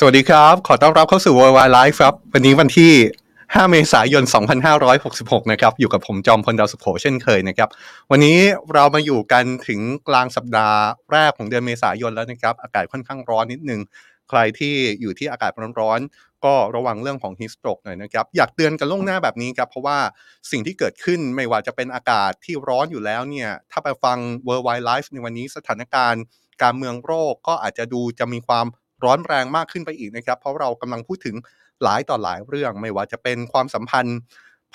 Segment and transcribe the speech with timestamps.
[0.00, 2.92] สวัสดีครับ ขอต้อนรับเข้าสู่ Worldwide Life ครับ วันนี้วันที่
[3.34, 4.24] 5 เมษายน
[4.86, 7.68] 2566 นะครับ อยู่กับผมจอมพลดาวสุโขเช่นเคยนะครับ
[8.10, 8.38] วันนี้
[8.74, 10.80] เรามาอยู่กันถึงกลางสัปดาห์
[11.12, 13.80] แรกของเดือนเมษายนแล้วนะครับ อากาศค่อนข้างร้อนนิดนึง
[14.30, 19.98] ใครที่อยู่ที่อากาศร้อนๆ ก็ระวังเรื่องของ heat stroke หน่อยนะครับ อยากเตือนกันล่วงหน้าแบบนี้ครับ เพราะว่า
[20.50, 26.22] สิ่งที่เกิดขึ้นไม่ว่าจะเป็นอากาศที่ร้อนอยู่แล้วเนี่ย ถ้าไปฟัง Worldwide Life ในวันนี้สถานการณ์
[26.62, 28.66] การเมืองโรคก็อาจจะดูจะมีความ
[29.04, 31.36] ร้อนแรงมากขึ้นไปอีกนะครับ เพราะเรากำลังพูดถึง
[31.82, 34.18] หลายต่อหลายเรื่อง ไม่ว่าจะเป็นความสัมพันธ์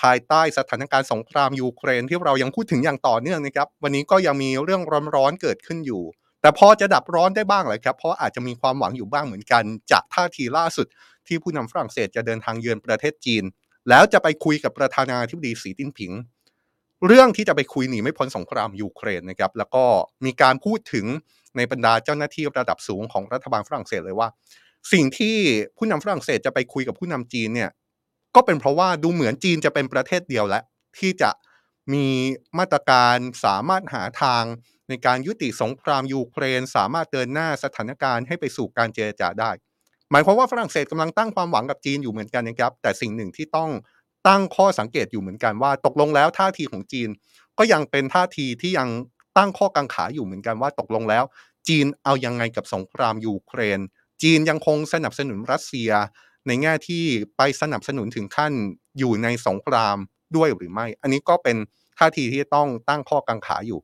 [0.02, 4.81] ภายใต้สถานการณ์สงครามยูเครนที่เรายังพูดถึงอย่างต่อเนื่องนะครับ วันนี้ก็ยังมีเรื่อง
[5.16, 6.03] ร้อนๆเกิดขึ้นอยู่
[6.41, 10.88] แต่พอจะดับร้อนได้บ้างเลยครับ เพราะอาจจะมีความหวังอยู่บ้างเหมือนกัน จากท่าทีล่าสุด
[11.27, 13.44] ที่ผู้นำฝรั่งเศสจะเดินทางเยือนประเทศจีน
[13.89, 16.11] แล้วจะไปคุยกับประธานาธิบดีสีจิ้นผิง
[17.08, 19.84] เรื่องที่จะไปคุยหนีไม่พ้นสงครามยูเครนนะครับแล้วก็
[20.26, 21.06] มีการพูดถึง
[21.58, 24.28] ในบรรดาเจ้าหน้าที่ระดับสูงของรัฐบาลฝรั่งเศสเลยว่า
[24.94, 25.36] สิ่งที่
[25.78, 27.70] ผู้นำฝรั่งเศสจะไปคุยกับผู้นำจีนเนี่ย
[28.36, 30.64] ก็เป็นเพราะว่าดูเหมือนจีนจะเป็นประเทศเดียวแล้ว
[31.00, 31.31] ที่จะ
[31.94, 32.06] มี
[32.59, 34.44] มาตรการสามารถหาทาง
[34.90, 39.52] ในการยุติสงครามยูเครน สามารถเดินหน้าสถานการณ์ให้ไปสู่การเจรจาได้
[40.12, 43.69] หมายความว่าฝรั่งเศสกำลังตั้งความหวังกับจีนอยู่เหมือนกันนะครับแต่สิ่งหนึ่งที่ต้อง
[44.28, 47.09] ตั้งข้อสังเกตอยู่เหมือนกันว่า ตกลงแล้วท่าทีของจีน
[47.57, 48.89] ก็ยังเป็นท่าทีที่ยัง
[49.38, 51.23] ตั้งข้อกังขาอยู่เหมือนกันว่าตกลงแล้ว
[51.67, 53.79] จีนเอายังไงกับสงครามยูเครน
[54.23, 55.91] จีนยังคงสนับสนุนรัสเซีย
[56.47, 57.03] ในแง่ที่
[57.38, 58.53] ไปสนับสนุนถึงขั้น
[59.00, 59.97] อยู่ในสงคราม
[60.35, 61.57] ด้วยหรือไม่ อันนี้ก็เป็น
[62.00, 63.79] ท่าทีที่ต้องตั้งข้อกังขาอยู่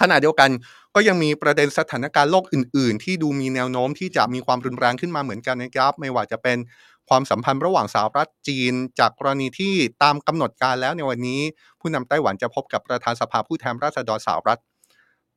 [0.00, 0.50] ขณะเดียวกัน
[0.94, 6.58] ก็ยังมีประเด็นสถานการณ์โลกอื่น ๆ ที่ดูมีแนวโน้มที่จะมีความรุนแรงขึ้นมาเหมือนกันนะครับ ไม่ว่าจะเป็น
[7.08, 11.40] ความสัมพันธ์ระหว่างสหรัฐจีน จากกรณีที่ตามกำหนดการแล้วในวันนี้
[11.80, 14.60] ผู้นำไต้หวันจะพบกับประธานสภาผู้แทนราษฎรสหรัฐ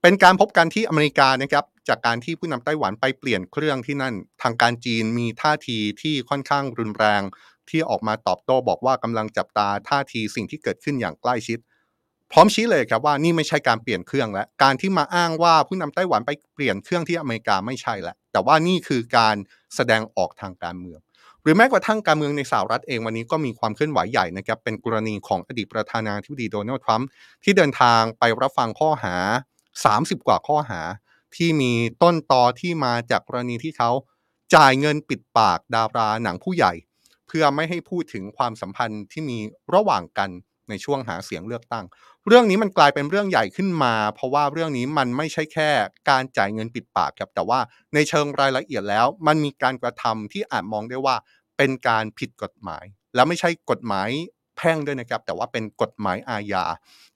[0.01, 7.21] เป็นการพบกันที่อเมริกานะครับจากการที่ผู้นำไต้หวันไปเปลี่ยนเครื่องที่นั่น ทางการจีนมีท่าทีที่ค่อนข้างรุนแรง
[7.69, 11.59] ที่ออกมาตอบโต้บอกว่ากำลังจับตาท่าทีสิ่งที่เกิดขึ้นอย่างใกล้ชิด
[12.31, 19.35] พร้อมชี้เลยครับว่านี่ไม่ใช่การเปลี่ยนเครื่องและการที่มาอ้างว่าผู้นำไต้หวันไปเปลี่ยนเครื่องที่อเมริกาไม่ใช่และแต่ว่านี่คือการ
[19.75, 20.99] แสดงออกทางการเมือง
[21.41, 27.07] หรือแม้กระทั่งการเมืองในสหรัฐเองวันนี้ก็มีความเคลื่อนไหวใหญ่นะครับเป็นกรณีของอดีตประธานาธิบดีโดนัลด์ทรัมป์
[27.43, 29.15] ที่เดินทางไปรับฟังข้อหา
[29.73, 30.81] 30 กว่าข้อหา
[31.35, 31.73] ที่มี
[32.03, 33.91] ต้นตอที่มาจากกรณีที่เขา
[34.55, 36.73] จ่ายเงินปิดปากดาราหนังผู้ใหญ่
[37.27, 39.37] เพื่อไม่ให้พูดถึงความสัมพันธ์ที่มี
[39.75, 40.29] ระหว่างกัน
[40.69, 41.85] ในช่วงหาเสียงเลือกตั้ง
[42.29, 45.69] เรื่องนี้มันกลายเป็นเรื่องใหญ่ขึ้นมา เพราะว่าเรื่องนี้มันไม่ใช่แค่
[46.09, 47.59] การจ่ายเงินปิดปากครับแต่ว่า
[47.93, 51.15] ในเชิงรายละเอียดแล้ว มันมีการกระทำที่อาจมองได้ว่า
[51.57, 52.83] เป็นการผิดกฎหมาย
[53.15, 54.09] และไม่ใช่กฎหมาย
[54.57, 56.63] แพ่งด้วยนะครับ แต่ว่าเป็นกฎหมายอาญา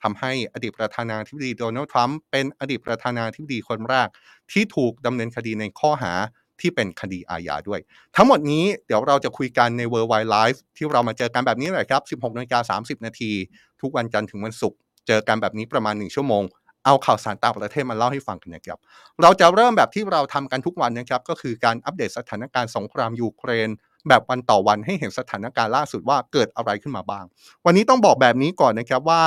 [0.02, 4.08] ทำให้อดีตประธานาธิบดีโดนัลด์ทรัมป์เป็นอดีตประธานาธิบดีคนแรก
[4.52, 6.12] ที่ถูกดำเนินคดีในข้อหา
[6.60, 7.80] ที่เป็นคดีอาญาด้วย
[8.16, 13.32] ทั้งหมดนี้เดี๋ยวเราจะคุยกันใน Worldwide Live ที่เรามาเจอกันแบบนี้แหละครับ 16นาฬิกา30 นาที
[13.80, 16.44] ทุกวันจันทร์ถึงวันศุกร์ เจอกันแบบนี้ประมาณ 1 ชั่วโมง
[16.84, 18.78] เอาข่าวสารต่างประเทศมาเล่าให้ฟังกันนะครับ
[19.22, 23.68] เราจะเริ่มแบบที่เราทำกันทุกวันนะครับ ก็คือการอัปเดตสถานการณ์สงครามยูเครน
[24.08, 27.24] แบบวันต่อวันให้เห็นสถานการณ์ล่าสุดว่าเกิดอะไรขึ้นมาบ้าง
[27.66, 29.22] วันนี้ต้องบอกแบบนี้ก่อนนะครับว่า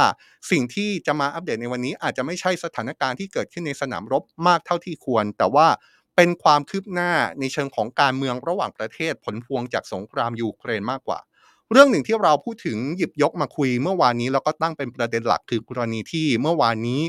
[0.52, 5.68] สิ่งที่จะมาอัปเดตในวันนี้อาจจะไม่ใช่สถานการณ์ที่เกิดขึ้นในสนามรบมากเท่าที่ควร แต่ว่า
[6.16, 11.20] เป็นความคืบหน้าในเชิงของการเมืองระหว่างประเทศผลพวงจากสงครามยูเครนมากกว่า
[11.72, 17.02] เรื่องหนึ่งที่เราพูดถึงหยิบยกมาคุยเมื่อวานนี้แล้วก็ตั้งเป็นประเด็นหลักคือกรณีที่เมื่อวานนี้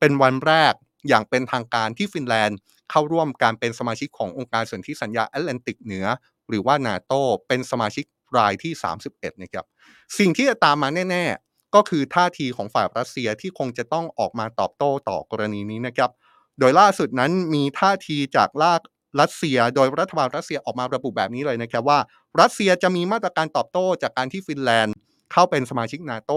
[0.00, 0.72] เป็นวันแรก
[1.08, 2.58] อย่างเป็นทางการที่ฟินแลนด์
[2.90, 6.06] เข้าร่วมการเป็นสมาชิกขององค์การสนธิสัญญาแอตแลนติกเหนือ
[6.48, 7.12] หรือว่านาโต
[7.48, 8.04] เป็นสมาชิก
[8.38, 8.72] รายที่
[9.08, 9.64] 31นะครับ
[10.18, 16.10] สิ่งที่จะตามมาแน่ ๆ ก็คือท่าทีของฝ่ายรัสเซียที่คงจะต้องออกมาตอบโต้ต่อกรณีนี้นะครับ
[16.58, 18.80] โดยล่าสุดนั้นมีท่าทีจากลาก
[19.20, 21.98] รัสเซีย โดยรัฐบาลรัสเซียออกมาระบุแบบนี้เลยนะครับว่า
[22.40, 24.94] รัสเซียจะมีมาตรการตอบโต้จากการที่ฟินแลนด์
[25.32, 26.32] เข้าเป็นสมาชิกนาโต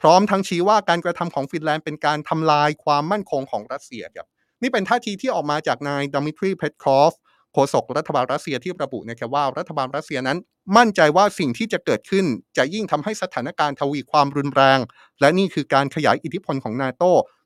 [0.00, 4.26] พร้อมทั้งชี้ว่าการกระทำของฟินแลนด์เป็นการทำลายความมั่นคงของรัสเซียครับ
[4.62, 7.12] นี่เป็นท่าทีที่ออกมาจากนายดมิทรีเพสคอฟ
[7.52, 10.38] โฆษกรัฐบาลรัสเซียที่ระบุนะครับว่ารัฐบาลรัสเซียนั้น
[10.76, 12.24] มั่นใจว่าสิ่งที่จะเกิดขึ้น
[12.56, 14.78] จะยิ่งทำให้สถานการณ์ทวีความรุนแรง
[15.20, 17.04] และนี่คือการขยายอิทธิพลของนาโต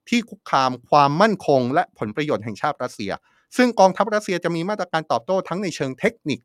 [0.08, 3.12] ที่คุกคามความมั่นคง และผลประโยชน์แห่งชาติรัสเซีย
[3.56, 6.40] ซึ่งกองทัพรัสเซียจะมีมาตรการตอบโต้ทั้งในเชิงเทคนิค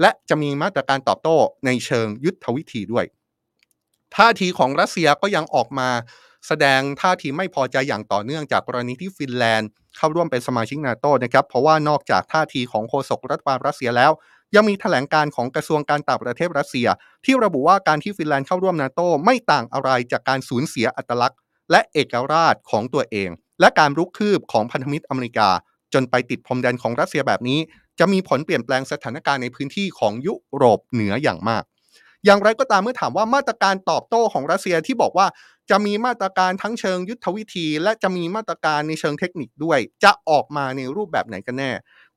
[0.00, 1.36] และจะมีมาตรการตอบโต้
[1.66, 3.04] ในเชิงยุทธวิธีด้วย
[4.16, 5.88] ท่าทีของรัสเซียก็ยังออกมา
[6.46, 14.12] แสดงท่าทีไม่พอใจอย่างต่อเนื่องจากกรณีที่ฟินแลนด์เข้าร่วมเป็นสมาชิกนาโตนะครับเพราะว่านอกจากท่าทีของโฆษกรัฐบาลรัสเซียแล้ว
[14.54, 16.86] ยังมีแถลงการของกระทรวงการต่างประเทศรัสเซีย
[17.24, 21.38] ที่ระบุว่าการที่ฟินแลนด์เข้าร่วมนาโตไม่ต่างอะไรจากการสูญเสียอัตลักษณ์
[21.70, 23.30] และเอกราชของตัวเอง
[23.60, 25.48] และการรุกคืบของพันธมิตรอเมริกา
[25.94, 27.58] จนไปติดพรมแดนของรัสเซียแบบนี้
[27.98, 31.62] จะมีผลเปลี่ยนแปลงสถานการณ์ในพื้นที่ของยุโรปเหนืออย่างมาก
[32.24, 35.26] อย่างไรก็ตามเมื่อถามว่ามาตรการตอบโต้ของรัสเซียที่บอกว่า
[35.70, 41.70] จะมีมาตรการทั้งเชิงยุทธวิธี และจะมีมาตรการในเชิงเทคนิคด้วย จะออกมาในรูปแบบไหนกันแน่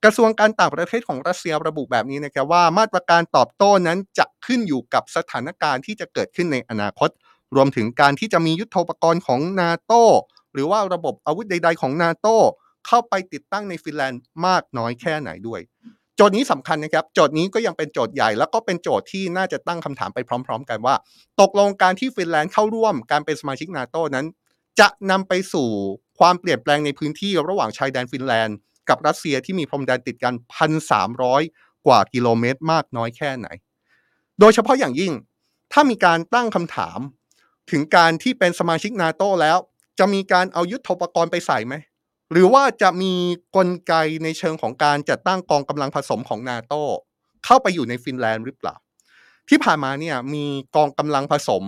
[0.03, 7.09] กระทรวงการต่างประเทศของรัสเซียระบุแบบนี้นะครับว่ามาตรการตอบโต้นั้นจะขึ้นอยู่กับสถานการณ์ที่จะเกิดขึ้นในอนาคต
[7.55, 9.93] รวมถึงการที่จะมียุทธปกรณ์ของนาโต
[10.53, 12.27] หรือว่าระบบอาวุธใด ๆ ของนาโต
[12.85, 15.61] เข้าไปติดตั้งในฟินแลนด์มากน้อยแค่ไหนด้วย
[16.15, 20.95] โจทย์นี้สำคัญนะครับ โจทย์นี้ก็ยังเป็นโจทย์ใหญ่แล้วก็เป็นโจทย์ที่น่าจะตั้งคำถามไปพร้อม ๆ กันว่า
[21.41, 24.25] ตกลงการที่ฟินแลนด์เข้าร่วมการเป็นสมาชิกนาโตนั้น
[24.79, 25.69] จะนำไปสู่
[26.19, 28.57] ความเปลี่ยนแปลงในพื้นที่ระหว่างชายแดนฟินแลนด์
[28.89, 30.33] กับรัสเซียที่มีพรมแดนติดกัน
[31.09, 33.47] 1,300 กว่ากิโลเมตรมากน้อยแค่ไหน
[34.39, 35.13] โดยเฉพาะอย่างยิ่ง
[35.73, 36.99] ถ้ามีการตั้งคำถาม
[37.71, 39.57] ถึงการที่เป็นสมาชิกนาโตแล้ว
[39.99, 41.73] จะมีการเอายุทธปกรณ์ไปใส่ไหม
[42.37, 43.13] หรือว่าจะมี
[43.55, 43.93] กลไก
[44.23, 46.73] ในเชิงของการจัดตั้งกองกำลังผสมของนาโต
[47.45, 48.75] เข้าไปอยู่ในฟินแลนด์หรือเปล่า
[49.49, 50.45] ที่ผ่านมาเนี่ยมี
[50.75, 51.63] กองกำลังผสม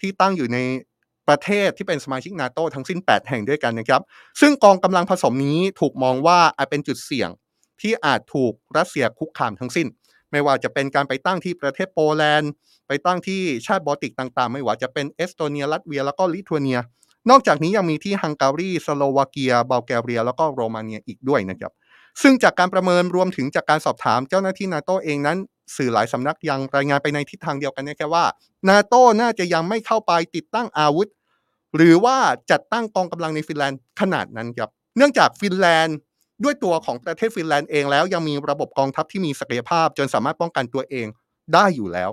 [0.00, 0.58] ที่ตั้งอยู่ใน
[1.28, 4.02] ประเทศที่เป็นสมาชิกนาโตทั้งสิ้น 8 แห่งด้วยกันนะครับ
[4.40, 7.30] ซึ่งกองกำลังผสมนี้ถูกมองว่าอาจเป็นจุดเสี่ยง
[7.80, 9.86] ที่อาจถูกรัสเซียคุกคามทั้งสิ้น
[10.30, 12.50] ไม่ว่าจะเป็นการไปตั้งที่ประเทศโปแลนด์
[12.86, 16.78] ไปตั้งที่ชาติบอลติกต่างๆ ไม่ว่าจะเป็นเอสโตเนีย ลัตเวีย แล้วก็ลิทัวเนีย
[17.30, 21.72] นอกจากนี้ยังมีที่ฮังการี สโลวาเกีย บัลแกเรีย แล้วก็โรมาเนียอีกด้วยนะครับ
[22.22, 25.38] ซึ่งจากการประเมินรวมถึงจากการสอบถามเจ้าหน้าที่นาโตเองนั้น
[25.76, 28.24] สื่อหลายสำนักยังรายงานไปในทิศทางเดียวกันนะครับว่า
[28.68, 31.08] นาโตน่าจะยังไม่เข้าไปติดตั้งอาวุธ
[31.76, 32.16] หรือว่า
[32.50, 35.96] จัดตั้งกองกำลังในฟินแลนด์ขนาดนั้นครับ เนื่องจากฟินแลนด์
[36.44, 41.06] ด้วยตัวของประเทศฟินแลนด์เองแล้วยังมีระบบกองทัพที่มีศักยภาพ จนสามารถป้องกันตัวเอง
[41.54, 42.10] ได้อยู่แล้ว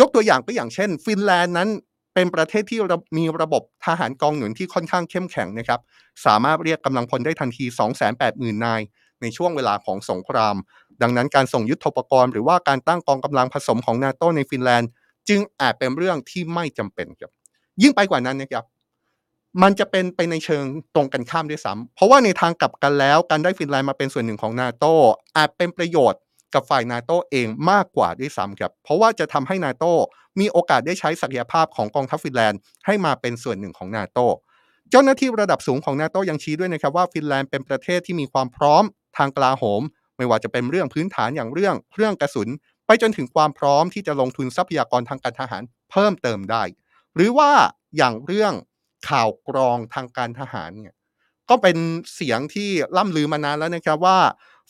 [0.00, 1.68] ยกตัวอย่างก็อย่างเช่น ฟินแลนด์นั้น
[2.14, 2.80] เป็นประเทศที่
[3.18, 5.80] มีระบบทหารกองหนุนที่ค่อนข้างเข้มแข็งนะครับ
[6.26, 7.64] สามารถเรียกกำลังพลได้ทันที
[8.14, 8.80] 280,000 นาย
[9.20, 10.56] ในช่วงเวลาของสงคราม
[11.02, 14.90] ดังนั้นการส่งยุทธปกรณ์หรือว่าการตั้งกองกำลังผสมของนาโตในฟินแลนด์
[15.28, 17.30] จึงอาจเป็นเรื่องที่ไม่จำเป็นครับ
[17.82, 18.64] ยิ่งไปกว่านั้นนะครับ
[19.62, 20.64] มันจะเป็นไปในเชิง
[20.94, 24.84] ตรงกันข้ามด้วยซ้ำเพราะว่าในทางกลับกันแล้ว การได้ฟินแลนด์มาเป็นส่วนหนึ่งของนาโต
[25.36, 26.20] อาจเป็นประโยชน์
[26.54, 29.84] กับฝ่ายนาโตเองมากกว่าด้วยซ้ำครับ เพราะว่าจะทำให้นาโต
[30.40, 34.18] มีโอกาสได้ใช้ศักยภาพของกองทัพฟินแลนด์ให้มาเป็นส่วนหนึ่งของนาโต
[34.90, 38.84] เจ้าหน้าที่ระดับสูงของนาโตยังชี้ด้วยนะครับว่าฟินแลนด์เป็นประเทศที่มีความพร้อม
[39.16, 39.82] ทางกลาโหม
[40.16, 42.48] ไม่ว่าจะเป็นเรื่องพื้นฐานอย่างเรื่องเครื่องกระสุน
[42.86, 46.62] ไปจนถึงความพร้อมที่จะลงทุนทรัพยากรทางการทหารเพิ่มเติมได้
[47.14, 47.50] หรือว่า
[47.96, 48.52] อย่างเรื่อง
[49.08, 50.94] ข่าวกรองทางการทหารเนี่ย
[51.50, 51.76] ก็เป็น
[52.14, 54.18] เสียงที่ล่ำลือมานานแล้วนะครับว่า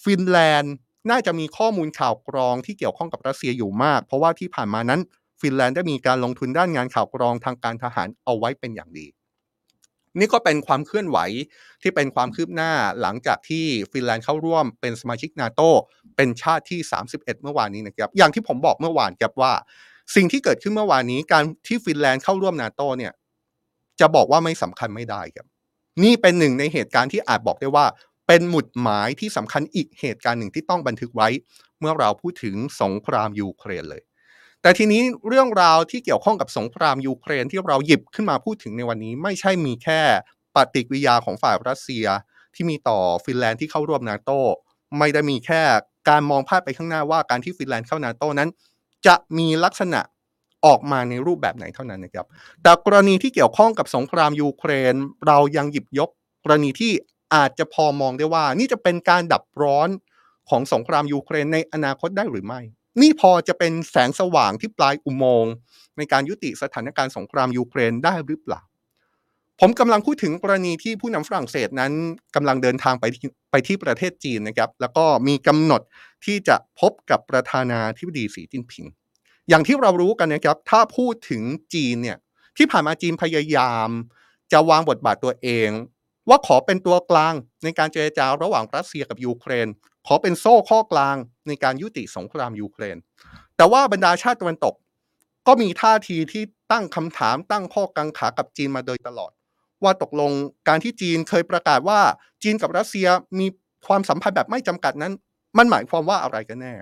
[0.05, 0.75] ฟินแลนด์
[1.11, 5.01] น่าจะมีข้อมูลข่าวกรองที่เกี่ยวข้องกับรัสเซียอยู่มาก เพราะว่าที่ผ่านมานั้น
[5.41, 9.07] ฟินแลนด์ได้มีการลงทุนด้านงานข่าวกรองทางการทหารเอาไว้เป็นอย่างดี
[10.19, 11.19] นี่ก็เป็นความเคลื่อนไหว
[11.83, 15.61] ที่เป็นความคืบหน้าหลังจากที่ฟินแลนด์เข้าร่วมเป็นสมาชิกนาโต
[16.17, 16.81] เป็นชาติที่
[17.11, 19.53] 31 เมื่อวานนี้นะครับ อย่างที่ผมบอกเมื่อวานครับว่า
[20.15, 23.13] สิ่งที่เกิดขึ้นเมื่อวานนี้การที่ฟินแลนด์เข้าร่วมนาโตเนี่ย
[24.01, 25.47] จะบอกว่าไม่สำคัญไม่ได้ครับ
[26.05, 27.87] นี่เป็นหนึ่งในเหตุการณ์ที่อาจบอกได้ว่า
[28.27, 31.29] เป็นหมุดหมายที่สำคัญอีกเหตุการณ์หนึ่งที่ต้องบันทึกไว้
[31.81, 34.03] เมื่อเราพูดถึงสงครามยูเครนเลย
[34.63, 40.01] แต่ทีนี้เรื่องราวที่เกี่ยวข้องกับสงครามยูเครนที่เราหยิบขึ้นมาพูดถึงในวันนี้ ไม่ใช่มีแค่
[40.57, 42.07] ปฏิกิริยาของฝ่ายรัสเซีย
[42.55, 44.31] ที่มีต่อฟินแลนด์ที่เข้าร่วมนาโต
[44.99, 45.63] ไม่ได้มีแค่
[46.09, 48.49] การมองภาพไปข้างหน้าว่าการที่ฟินแลนด์เข้านาโตนั้น
[49.07, 50.01] จะมีลักษณะ
[50.67, 52.27] ออกมาในรูปแบบไหนเท่านั้นนะครับ
[52.63, 54.95] แต่กรณีที่เกี่ยวข้องกับสงครามยูเครน
[55.27, 56.11] เรายังหยิบยก
[56.45, 56.93] กรณีที่
[57.35, 59.89] อาจจะพอมองได้ว่า นี่จะเป็นการดับร้อน
[60.49, 62.61] ของสงครามยูเครนในอนาคตได้หรือไม่
[63.01, 65.53] นี่พอจะเป็นแสงสว่างที่ปลายอุโมงค์
[65.97, 68.61] ในการยุติสถานการณ์สงครามยูเครนได้หรือเปล่า
[69.61, 71.93] ผมกำลังพูดถึงกรณีที่ผู้นำฝรั่งเศสนั้น
[72.35, 75.83] กำลังเดินทางไปที่ไปที่ประเทศจีนนะครับ แล้วก็มีกำหนด
[76.25, 78.87] ที่จะพบกับประธานาธิบดีสีจิ้นผิง
[79.49, 81.43] อย่างที่เรารู้กันนะครับ ถ้าพูดถึง
[81.75, 82.19] จีนเนี่ย
[82.57, 83.89] ที่ผ่านมาจีนพยายาม
[84.53, 85.69] จะวางบทบาทตัวเอง
[86.29, 89.69] ว่าขอเป็นตัวกลางในการเจรจาระหว่างรัสเซียกับยูเครน
[90.07, 91.17] ขอเป็นโซ่ข้อกลาง
[91.49, 92.97] ในการยุติสงครามยูเครน
[93.57, 94.75] แต่ว่าบรรดาชาติตะวันตก
[95.47, 99.33] ก็มีท่าทีที่ตั้งคำถามตั้งข้อกังขากับจีนมาโดยตลอด
[99.83, 100.33] ว่าตกลง
[100.69, 102.01] การที่จีนเคยประกาศว่า
[102.43, 103.47] จีนกับรัสเซียมี
[103.87, 105.13] ความสัมพันธ์แบบไม่จำกัดนั้น
[105.59, 106.75] มันหมายความว่าอะไรกันแน่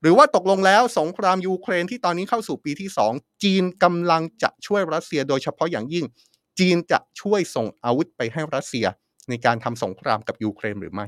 [0.00, 6.04] หรือว่าตกลงแล้วสงครามยูเครนที่ตอนนี้เข้าสู่ปีที่ 2 จีนกำลังจะช่วยรัสเซียโดยเฉพาะอย่างยิ่ง
[6.58, 8.86] จีนจะช่วยส่งอาวุธไปให้รัสเซีย
[9.28, 11.06] ในการทำสงครามกับยูเครนหรือไม่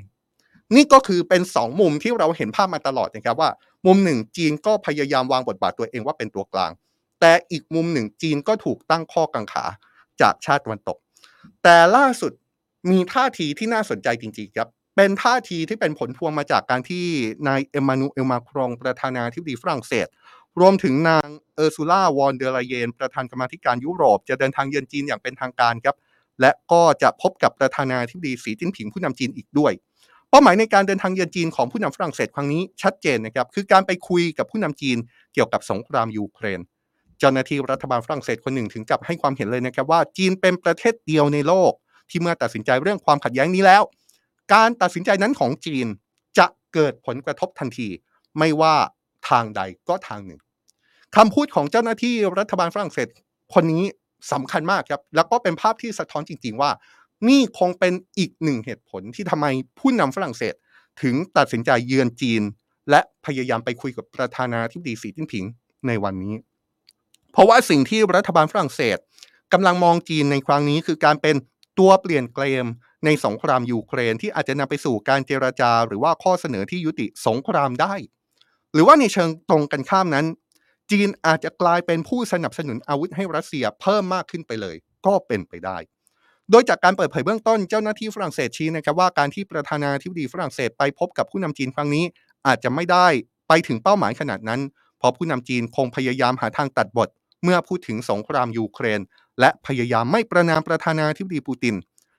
[0.74, 3.50] นี่ก็คือเป็นสองมุมที่เราเห็นภาพมาตลอดนะครับว่า
[3.86, 6.72] มุมหนึ่งจีนก็พยายามวางบทบาทตัวเองว่าเป็นตัวกลาง
[7.20, 9.64] แต่อีกมุมหนึ่งจีนก็ถูกตั้งข้อกังขา
[10.20, 10.98] จากชาติตะวันตก
[11.62, 12.32] แต่ล่าสุด
[12.90, 17.04] มีท่าทีที่น่าสนใจจริงๆครับ เป็นท่าทีที่เป็นผลพวงมาจากการที่
[17.48, 20.06] นายเอมมานูเอลมาครงประธานาธิบดีฝรั่งเศส
[20.60, 25.96] รวมถึงนางเออร์ซูล่าวอนเดลเยน ประธานกรรมาธิการยุโรป จะเดินทางเยือนจีนอย่างเป็นทางการครับ
[26.40, 29.72] และก็จะพบกับประธานาธิบดีสีจิ้นผิงผู้นำจีนอีกด้วย
[30.30, 34.98] เป้าหมายในการเดินทางเยือนจีนของผู้นำฝรั่งเศสครั้งนี้ชัดเจนนะครับ คือการไปคุยกับผู้นำจีน
[35.34, 36.60] เกี่ยวกับสงครามยูเครน
[37.18, 41.72] เจ้าหน้าที่รัฐบาลฝรั่งเศสคนหนึ่งถึงกับให้ความเห็นเลยนะครับว่าจีนเป็นประเทศเดียวในโลก
[42.10, 43.82] ที่เมื่อตัดสินใจเรื่องความขัดแย้งนี้แล้ว
[44.54, 45.86] การตัดสินใจนั้นของจีน
[46.38, 47.88] จะเกิดผลกระทบทันที
[48.38, 48.74] ไม่ว่า
[49.28, 50.40] ทางใดก็ทางหนึ่ง
[51.16, 53.08] คำพูดของเจ้าหน้าที่รัฐบาลฝรั่งเศส
[53.54, 53.84] คนนี้
[54.32, 56.70] สำคัญมากครับ แล้วก็เป็นภาพที่สะท้อนจริง ๆ ว่า
[57.28, 59.46] นี่คงเป็นอีกหนึ่งเหตุผลที่ทำไม
[59.78, 60.54] ผู้นำฝรั่งเศส
[61.02, 62.42] ถึงตัดสินใจเยือนจีน
[62.90, 65.44] และพยายามไปคุยกับประธานาธิบดีสีจิ้นผิง
[65.86, 66.34] ในวันนี้
[67.32, 68.98] เพราะว่าสิ่งที่รัฐบาลฝรั่งเศส
[69.52, 71.36] กำลังมองจีนในครั้งนี้คือการเป็น
[71.78, 72.66] ตัวเปลี่ยนเกม
[73.04, 77.94] ในสงครามยูเครนที่อาจจะนำไปสู่การเจรจา หรือว่าข้อเสนอที่ยุติสงครามได้
[78.72, 80.26] หรือว่าในเชิงตรงกันข้ามนั้น
[80.90, 84.76] จีนอาจจะกลายเป็นผู้สนับสนุนอาวุธให้รัสเซียเพิ่มมากขึ้นไปเลย
[85.06, 85.78] ก็เป็นไปได้
[86.50, 92.04] โดยจากการเปิดเผยเบื้องต้นเจ้าหน้าที่ฝรั่งเศสชี้นะครับว่าการที่ประธานาธิบดีฝรั่งเศสไปพบกับผู้นำจีนครั้งนี้
[92.46, 93.06] อาจจะไม่ได้
[93.48, 94.60] ไปถึงเป้าหมายขนาดนั้น
[94.98, 97.08] เพราะผู้นำจีนคงพยายามหาทางตัดบท
[97.42, 99.00] เมื่อพูดถึงสงครามยูเครน
[99.40, 101.74] และพยายามไม่ประนามประธานาธิบดีปูติน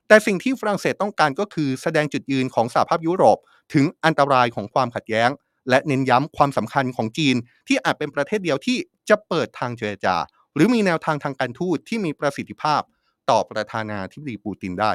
[0.07, 3.37] แต่สิ่งที่ฝรั่งเศสต้องการก็คือแสดงจุดยืนของสหภาพยุโรป
[3.73, 5.29] ถึงอันตรายของความขัดแย้ง
[5.69, 7.35] และเน้นย้ำความสำคัญของจีน
[7.67, 8.77] ที่อาจเป็นประเทศเดียวที่
[9.09, 10.15] จะเปิดทางเจรจา
[10.55, 12.81] หรือมีแนวทางทางการทูตที่มีประสิทธิภาพ
[13.29, 14.91] ต่อประธานาธิบดีปูตินได้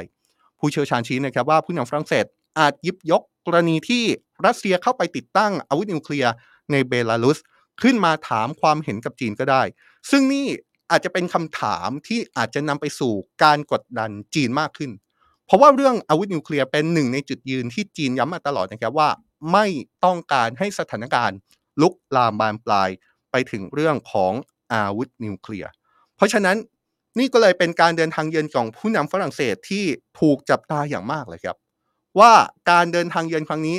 [0.59, 2.25] ผู้เชี่ยวชาญชี้นะครับว่าผู้นำฝรั่งเศส
[2.59, 4.03] อาจยิบยกกรณีที่
[4.45, 6.33] รัสเซียเข้าไปติดตั้งอาวุธนิวเคลียร์
[6.71, 7.39] ในเบลารุส
[7.81, 9.61] ขึ้นมาถามความเห็นกับจีนก็ได้
[10.11, 10.47] ซึ่งนี่
[10.91, 13.13] อาจจะเป็นคำถามที่อาจจะนำไปสู่
[13.43, 14.91] การกดดันจีนมากขึ้น
[15.45, 19.09] เพราะว่าเรื่องอาวุธนิวเคลียร์เป็นหนึ่งในจุดยืนที่จีนย้ำมาตลอดนะครับว่า
[19.51, 19.65] ไม่
[20.05, 21.37] ต้องการให้สถานการณ์
[21.81, 22.89] ลุกลามบานปลาย
[23.31, 24.33] ไปถึงเรื่องของ
[24.73, 25.71] อาวุธนิวเคลียร์
[26.15, 26.57] เพราะฉะนั้น
[27.19, 29.85] นี่ก็เลยเป็นการเดินทางเยือนของผู้นำฝรั่งเศสที่
[30.19, 31.57] ถูกจับตาอย่างมากเลยครับ
[32.19, 32.33] ว่า
[32.71, 33.77] การเดินทางเยือนครั้งนี้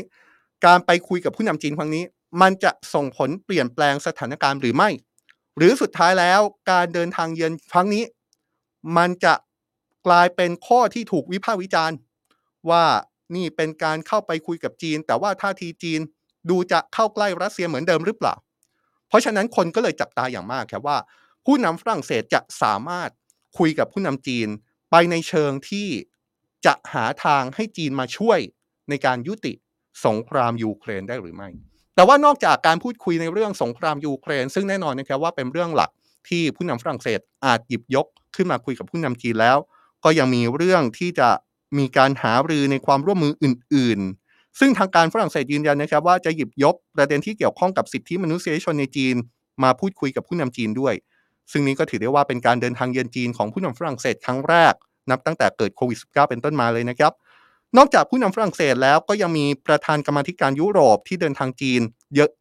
[0.67, 2.05] การไปคุยกับผู้นำจีนครั้งนี้
[2.41, 4.91] มันจะส่งผลเปลี่ยนแปลงสถานการณ์หรือไม่
[5.59, 6.41] หรือสุดท้ายแล้ว
[6.71, 8.05] การเดินทางเยือนครั้งนี้
[8.97, 9.35] มันจะ
[10.07, 11.97] กลายเป็นข้อที่ถูกวิพากษ์วิจารณ์
[12.71, 12.85] ว่า
[13.37, 16.01] นี่เป็นการเข้าไปคุยกับจีน แต่ว่าท่าทีจีน
[16.51, 18.35] ดูจะเข้าใกล้รัสเซียเหมือนเดิมหรือเปล่า
[19.09, 20.99] เพราะฉะนั้นคนก็เลยจับตาอย่างมากครับว่า
[21.45, 23.11] ผู้นำฝรั่งเศสจะสามารถ
[23.59, 24.49] คุยกับผู้นำจีน
[24.91, 25.89] ไปในเชิงที่
[26.67, 28.39] จะหาทางให้จีนมาช่วย
[28.89, 29.53] ในการยุติ
[30.07, 31.49] สงครามยูเครนได้หรือไม่
[31.95, 35.91] แต่ว่านอกจากการพูดคุยในเรื่องสงครามยูเครน ซึ่งแน่นอนนะครับว่าเป็นเรื่องหลัก
[36.29, 39.59] ที่ผู้นำฝรั่งเศสอาจหยิบยกขึ้นมาคุยกับผู้นำจีนแล้ว
[40.05, 41.29] ก็ยังมีเรื่องที่จะ
[41.79, 49.17] มีการหารือในความร่วมมืออื่น ๆ ซึ่งทางการฝรั่งเศสยืนยันนะครับว่าจะหยิบยกประเด็นที่เกี่ยวข้องกับสิทธิมนุษยชนในจีน
[49.63, 50.95] มาพูดคุยกับผู้นำจีนด้วย
[51.53, 54.75] ซึ่งนี้ก็ถือได้ว่าเป็นการเดินทางเยือนจีนของผู้นำฝรั่งเศสครั้งแรก
[55.11, 57.13] นับตั้งแต่เกิดโควิด -19 เป็นต้นมาเลยนะครับ
[57.77, 61.81] นอกจากผู้นำฝรั่งเศสแล้วก็ยังมีประธานกรรมธิการยุโรปที่เดินทางจีน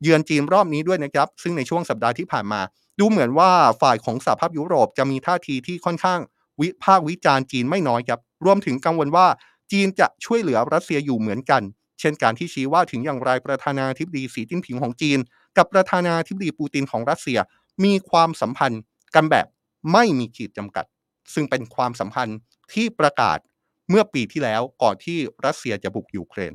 [0.04, 2.62] เยือนจีนรอบนี้ด้วยนะครับ ซึ่งในช่วงสัปดาห์ที่ผ่านมา
[3.00, 6.20] ดูเหมือนว่าฝ่ายของสหภาพยุโรปจะมีท่าทีที่ค่อนข้าง
[6.62, 9.27] วิพากษ์วิจารณ์จีนไม่น้อยครับ รวมถึงกังวลว่า
[9.72, 11.62] จีนจะช่วยเหลือรัสเซียอยู่เหมือนกัน
[12.00, 15.20] เช่นการที่ชี้ว่าถึงอย่างไรประธานาธิบดีสีจิ้นผิงของจีน
[15.58, 17.39] กับประธานาธิบดีปูตินของรัสเซีย
[17.84, 18.82] มีความสัมพันธ์
[19.15, 19.48] กันแบบ
[19.94, 20.86] ไม่มีขีดจำกัด
[21.34, 22.38] ซึ่งเป็นความสัมพันธ์
[22.74, 23.38] ที่ประกาศ
[23.89, 26.53] เมื่อปีที่แล้วก่อนที่รัสเซียจะบุกยูเครน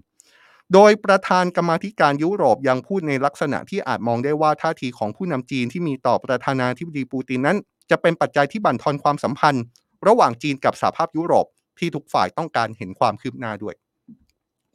[0.73, 7.57] โดยประธานกรรมาธิการยุโรปยังพูดในลักษณะที่อาจมองได้ว่าท่าทีของผู้นำจีนที่มีต่อประธานาธิบดีปูตินนั้น
[7.91, 9.63] จะเป็นปัจจัยที่บั่นทอนความสัมพันธ์
[10.07, 11.47] ระหว่างจีนกับสหภาพยุโรป
[11.79, 13.75] ที่ทุกฝ่ายต้องการเห็นความคืบหน้าด้วย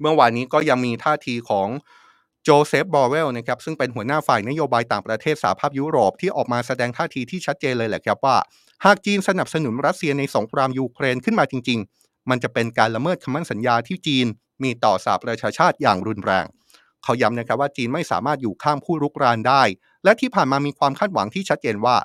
[0.02, 1.68] เมื่อวานนี้ก็ยังมีท่าทีของ
[2.44, 8.38] โจเซฟบอเรลนะครับซึ่งเป็นหัวหน้าฝ่ายนโยบายต่างประเทศสหภาพยุโรปที่ออกมาแสดงท่าทีที่ชัดเจนเลยแหละครับว่า
[8.86, 14.28] หากจีนสนับสนุนรัสเซียในสงครามยูเครนขึ้นมาจริง ๆ มันจะเป็นการละเมิดคำมั่นสัญญาที่จีน
[14.64, 16.46] มีต่อสหประชาชาติอย่างรุนแรง
[17.04, 19.64] เขาย้ำนะครับว่าจีนไม่สามารถอยู่ข้างผู้รุกรานได้
[20.04, 21.96] และที่ผ่านมามีความคาดหวังที่ชัดเจนว่า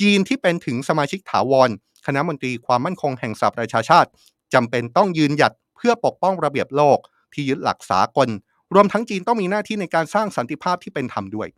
[0.00, 1.70] จีนที่เป็นถึงสมาชิกถาวร
[2.06, 4.10] คณะมนตรีความมั่นคงแห่งสหประชาชาติ
[4.54, 6.98] จำเป็นต้องยืนหยัดเพื่อปกป้องระเบียบโลก
[7.32, 8.28] ที่ยึดหลักสากล
[8.74, 11.48] รวมทั้งจีนต้องมีหน้าที่ในการสร้างสันติภาพที่เป็นธรรมด้วย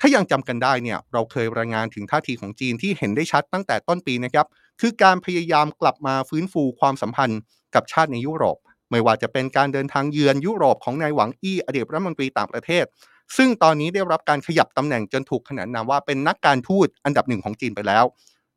[0.00, 4.46] ถ้ายังจำกันได้เนี่ยเราเคยรายงานถึงท่าทีของจีนที่เห็นได้ชัดตั้งแต่ต้นปีนะครับ
[4.80, 7.40] คือการพยายามกลับมาฟื้นฟูความสัมพันธ์
[7.74, 8.58] กับชาติในยุโรป
[8.90, 12.84] ไม่ว่าจะเป็นการเดินทางเยือนยุโรปของนายหวังอี้อดีตรัฐมนตรีต่างประเทศ
[13.36, 18.04] ซึ่งตอนนี้ได้รับการขยับตำแหน่งจนถูกขนานนามว่าเป็นนักการทูตอันดับหนึ่งของจีนไปแล้ว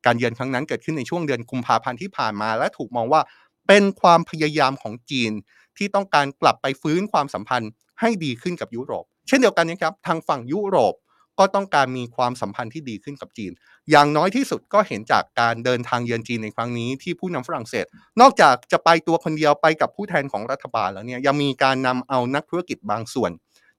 [0.05, 3.21] การเยือนครั้งนั้นเกิดขึ้นในช่วงเดือนกุมภาพันธ์ที่ผ่านมา และถูกมองว่า
[3.67, 5.31] เป็นความพยายามของจีน
[5.77, 10.95] ที่ต้องการกลับไปฟื้นความสัมพันธ์ให้ดีขึ้นกับยุโรป เช่นเดียวกันนะครับทางฝั่งยุโรป
[11.39, 13.51] ก็ต้องการมีความสัมพันธ์ที่ดีขึ้นกับจีน
[13.91, 17.85] อย่างน้อยที่สุดก็เห็นจากการเดินทางเยือนจีนในครั้งนี้ที่ผู้นำฝรั่งเศส
[18.21, 23.31] นอกจากจะไปตัวคนเดียวไปกับผู้แทนของรัฐบาลแล้วเนี่ยยังมีการนำเอานักธุรกิจบางส่วน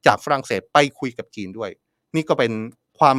[0.06, 1.70] จากฝรั่งเศสไปคุยกับจีนด้วย
[2.14, 2.52] นี่ก็เป็น
[2.98, 3.18] ความ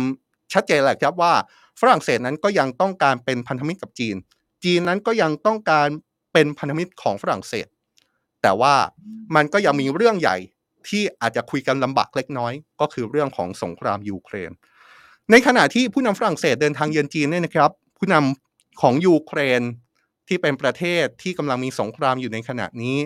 [0.54, 1.34] ชัดเจนแหละครับว่า
[1.80, 4.16] ฝรั่งเศสนั้นก็ยังต้องการเป็นพันธมิตรกับจีน
[4.64, 5.88] จีนนั้นก็ยังต้องการ
[6.34, 7.68] เป็นพันธมิตรของฝรั่งเศส
[8.42, 8.76] แต่ว่า
[9.36, 10.38] มันก็ยังมีเรื่องใหญ่
[10.88, 14.52] ที่อาจจะคุยกันลำบากเล็กน้อย ก็คือเรื่องของสงครามยูเครน
[15.32, 19.62] ในขณะที่ผู้นำฝรั่งเศสเดินทางเยือนจีนเนี่ยนะครับ ผู้นำของยูเครน
[20.28, 22.98] ที่เป็นประเทศที่กำลังมีสงครามอยู่ในขณะนี้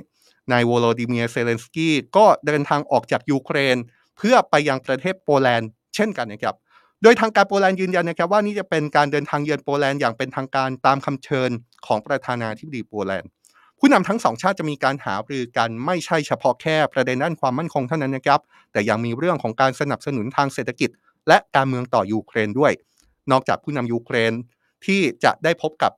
[0.51, 3.77] นายวโลดิเมียเซเลนสกี้ก็เดินทางออกจากยูเครน
[4.17, 6.55] เพื่อไปยังประเทศโปแลนด์เช่นกันนะครับ
[7.03, 11.49] โดยทางการโปแลนด์ยืนยันนะครับว่านี่จะเป็นการเดินทางเยือนโปแลนด์อย่างเป็นทางการตามคำเชิญ
[11.87, 13.29] ของประธานาธิบดีโปแลนด์
[13.79, 18.39] ผู้นำทั้งสองชาติจะมีการหารือกันไม่ใช่เฉพาะแค่ประเด็นด้านความมั่นคงเท่านั้นนะครับ
[18.71, 20.89] แต่ยังมีเรื่องของการสนับสนุนทางเศรษฐกิจ
[21.27, 22.71] และการเมืองต่อยูเครนด้วย
[23.31, 24.31] นอกจากผู้นำยูเครน
[24.85, 25.91] ที่จะได้พบกับ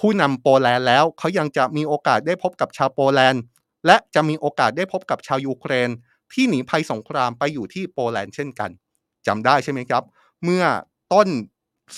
[0.00, 3.42] ผู้นำโปแลนด์แล้วเขายังจะมีโอกาสได้พบกับชาวโปแลนด์
[3.86, 5.90] และจะมีโอกาสได้พบกับชาวยูเครน
[6.32, 8.70] ที่หนีภัยสงครามไปอยู่ที่โปแลนด์เช่นกัน
[9.26, 10.02] จำได้ใช่ไหมครับ
[10.44, 10.64] เมื่อ
[11.12, 11.28] ต้น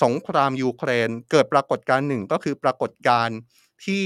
[0.02, 3.38] สงครามยูเครนเกิดปรากฏการณ์หนึ่งก็คือปรากฏการณ์
[3.84, 4.04] ที่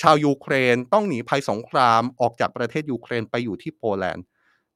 [0.00, 4.24] ชาวยูเครนต้องหนีภัยสงครามออกจากประเทศยูเครนไปอยู่ที่โปแลนด์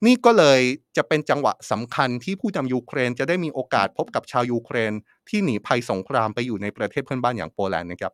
[0.06, 0.60] นี่ก็เลย
[0.96, 4.92] จะเป็นจังหวะสำคัญที่ผู้นำยูเครนจะได้มีโอกาสพบกับชาวยูเครน
[5.28, 8.12] ที่หนีภัยสงครามไปอยู่ในประเทศเพื่อนบ้านอย่างโปแลนด์นะครับ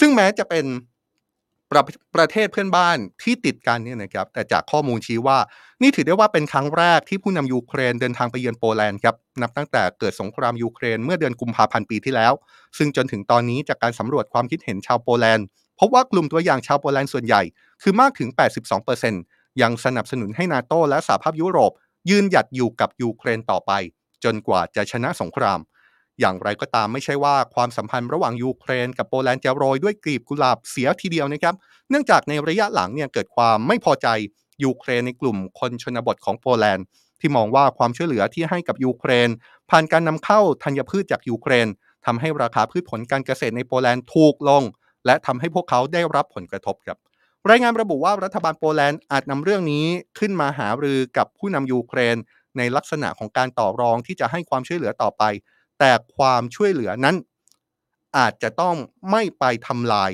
[0.00, 0.64] ซึ่งแม้จะเป็น
[1.70, 1.82] ประ
[2.16, 5.38] ประเทศเพื่อนบ้านที่ติดกันเนี่ยนะครับแต่จากข้อมูลชี้ว่า
[5.82, 12.32] นี่ถือได้ว่าเป็นครั้งแรกที่ผู้นำยูเครนเดินทางไปเยือนโปแลนด์ครับนับตั้งแต่เกิดสงครามยูเครนเมื่อเดือนกุมภาพันธ์ปีที่แล้ว
[12.78, 15.46] ซึ่งจนถึงตอนนี้จากการสำรวจความคิดเห็นชาวโปแลนด์
[15.80, 17.42] พบว่ากลุ่มตัวอย่างชาวโปแลนด์ส่วนใหญ่
[17.82, 18.28] คือมากถึง
[18.94, 21.72] 82%ยังสนับสนุนให้นาโตและสหภาพยุโรป
[22.10, 23.72] ยืนหยัดอยู่กับยูเครนต่อไป
[24.24, 25.58] จนกว่าจะชนะสงคราม
[26.20, 31.54] อย่างไรก็ตามไม่ใช่ว่าความสัมพันธ์ระหว่างยูเครนกับโปแลนด์จะโรยด้วยกลีบกุหลาบเสียทีเดียวนะครับ
[31.90, 34.08] เนื่องจากในระยะหลังเนี่ยเกิดความไม่พอใจ
[34.64, 36.84] ยูเครนในกลุ่มคนชนบทของโปแลนด์
[37.20, 39.28] ที่มองว่าความช่วยเหลือที่ให้กับยูเครน
[39.70, 41.66] ผ่านการนำเข้าธัญพืชจากยูเครน
[42.06, 44.62] ทำให้ราคาพืชผลการเกษตรในโปแลนด์ถูกลง
[45.06, 46.98] และทำให้พวกเขาได้รับผลกระทบครับ
[47.50, 49.84] รายงานระบุว่ารัฐบาลโปแลนด์อาจนำเรื่องนี้
[50.18, 52.16] ขึ้นมาหารือกับผู้นำยูเครน
[52.58, 55.22] ในลักษณะของการต่อรองที่จะให้ความช่วยเหลือต่อไป
[55.78, 57.16] แต่ความช่วยเหลือนั้น
[58.18, 58.76] อาจจะต้อง
[59.10, 60.10] ไม่ไปทำลาย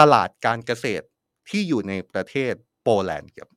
[0.00, 1.04] ตลาดการเกษตร
[1.48, 3.48] ที่อยู่ในประเทศโปแลนด์ครับ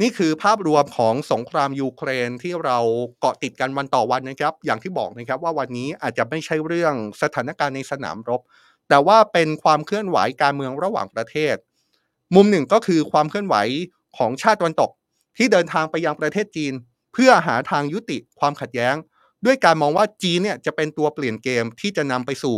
[0.00, 2.78] นี่คือภาพรวมของสงครามยูเครนที่เรา
[3.20, 8.40] เกาะติดกันวันต่อวันนะครับ อย่างที่บอกนะครับว่าวันนี้อาจจะไม่ใช่เรื่องสถานการณ์ในสนามรบ
[8.88, 11.56] แต่ว่าเป็นความเคลื่อนไหวการเมืองระหว่างประเทศ
[12.34, 13.56] มุมหนึ่งก็คือความเคลื่อนไหว
[14.16, 14.90] ของชาติตะวันตก
[15.36, 16.72] ที่เดินทางไปยังประเทศจีน
[17.12, 18.94] เพื่อหาทางยุติความขัดแย้ง
[19.46, 22.56] ด้วยการมองว่าจีนเนี่ยจะเป็นตัวเปลี่ยนเกมที่จะนำไปสู่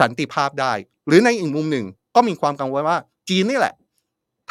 [0.00, 0.72] สันติภาพได้
[1.06, 3.74] หรือในอีกมุมหนึ่งก็มีความกังวลว่าจีนนี่แหละ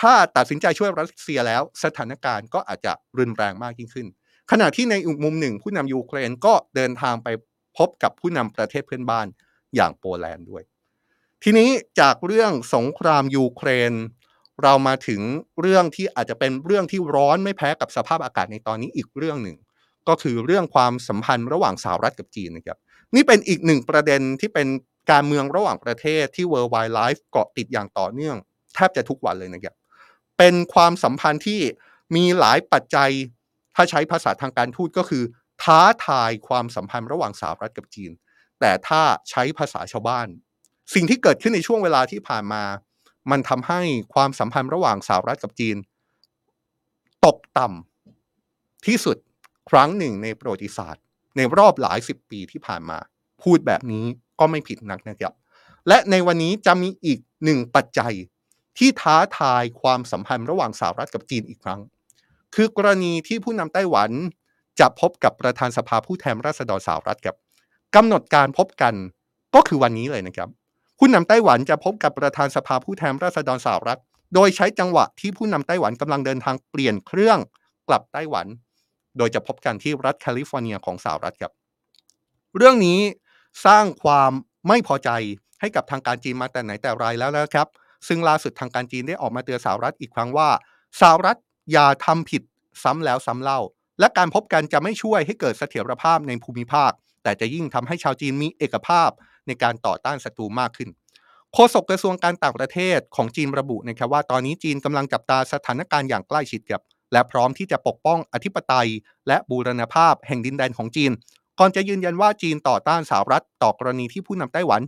[0.01, 4.07] ถ้าตัดสินใจช่วยรัสเซียแล้วสถานการณ์ก็อาจจะรุนแรงมากยิ่งขึ้น
[4.51, 7.27] ขณะที่ในอีกมุมหนึ่ง ผู้นำยูเครนก็เดินทางไป
[7.77, 9.27] พบกับผู้นำประเทศเพื่อนบ้าน
[9.75, 10.63] อย่างโปแลนด์ด้วย
[11.43, 13.93] ทีนี้จากเรื่องสงครามยูเครน
[14.63, 15.21] เรามาถึง
[15.61, 19.57] เรื่องที่อาจจะเป็นเรื่องที่ร้อนไม่แพ้กับสภาพอากาศในตอนนี้อีกเรื่องหนึ่ง
[20.09, 22.77] ก็คือเรื่องความสัมพันธ์ระหว่างสหรัฐกับจีนนะครับ
[23.15, 24.67] นี่เป็นอีกหนึ่งประเด็นที่เป็น
[25.11, 28.37] การเมืองระหว่างประเทศที่ World Wide Life เกาะติดอย่างต่อเนื่อง
[28.75, 29.75] แทบจะทุกวันเลยนะครับ
[30.37, 31.61] เป็นความสัมพันธ์ที่
[32.15, 33.11] มีหลายปัจจัย
[33.75, 35.23] ถ้าใช้ภาษาทางการทูตก็คือ
[35.63, 38.11] ท้าทายความสัมพันธ์ระหว่างสหรัฐกับจีน
[38.59, 40.27] แต่ถ้าใช้ภาษาชาวบ้าน
[40.93, 42.63] สิ่งที่เกิดขึ้นในช่วงเวลาที่ผ่านมา
[43.31, 43.81] มันทำให้
[44.13, 45.77] ความสัมพันธ์ระหว่างสหรัฐกับจีน
[47.25, 49.17] ตกต่ำที่สุด
[49.69, 51.03] ครั้งหนึ่งในประวัติศาสตร์
[51.37, 52.97] ในรอบหลายสิบปีที่ผ่านมา
[53.43, 54.05] พูดแบบนี้
[54.39, 55.33] ก็ไม่ผิดนักนะครับ
[55.87, 58.13] และในวันนี้จะมีอีกหนึ่งปัจจัย
[58.77, 61.81] ที่ท้าทายความสัมพันธ์ระหว่างสหรัฐกับจีนอีกครั้ง
[62.55, 64.11] คือกรณีที่ผู้นำไต้หวัน
[64.79, 67.37] จะพบกับประธานสภาผู้แทนราษฎรสหรัฐครับ
[67.95, 68.93] กำหนดการพบกัน
[69.55, 70.49] ก็คือวันนี้เลยนะครับ
[70.97, 73.99] ผู้นำไต้หวันจะพบกับประธานสภาผู้แทนราษฎรสหรัฐ
[74.33, 77.39] โดยใช้จังหวะที่ผู้นำไต้หวันกำลังเดินทางเปลี่ยนเครื่อง
[77.87, 78.47] กลับไต้หวัน
[79.17, 81.51] โดยจะพบกันที่รัฐแคลิฟอร์เนียของสหรัฐครับ
[82.57, 82.99] เรื่องนี้
[83.65, 84.31] สร้างความ
[84.67, 85.09] ไม่พอใจ
[85.61, 87.67] ให้กับทางการจีนมาแต่ไหนแต่ไรแล้วนะครับ
[88.07, 90.49] ซึ่งล่าสุดทางการจีนได้ออกมาเตือนสหรัฐอีกครั้งว่า
[91.01, 91.37] สหรัฐ
[91.71, 92.41] อย่าทำผิด
[92.83, 93.59] ซ้ำแล้วซ้ำเล่า
[93.99, 96.91] และการพบกันจะไม่ช่วยให้เกิดเสถียรภาพในภูมิภาค
[97.23, 99.09] แต่จะยิ่งทำให้ชาวจีนมีเอกภาพ
[99.47, 100.89] ในการต่อต้านศัตรูมากขึ้น
[101.53, 106.81] โฆษกกระทรวงการต่างประเทศของจีนระบุนะครับว่าตอนนี้จีนกำลังจับตาสถานการณ์อย่างใกล้ชิดกับ
[107.13, 108.89] และพร้อมที่จะปกป้องอธิปไตย
[109.27, 111.11] และบูรณภาพแห่งดินแดนของจีน
[111.59, 114.81] ก่อนจะยืนยันว่าจีนต่อต้านสหรัฐต่อกรณีที่ผู้นำไต้หวัน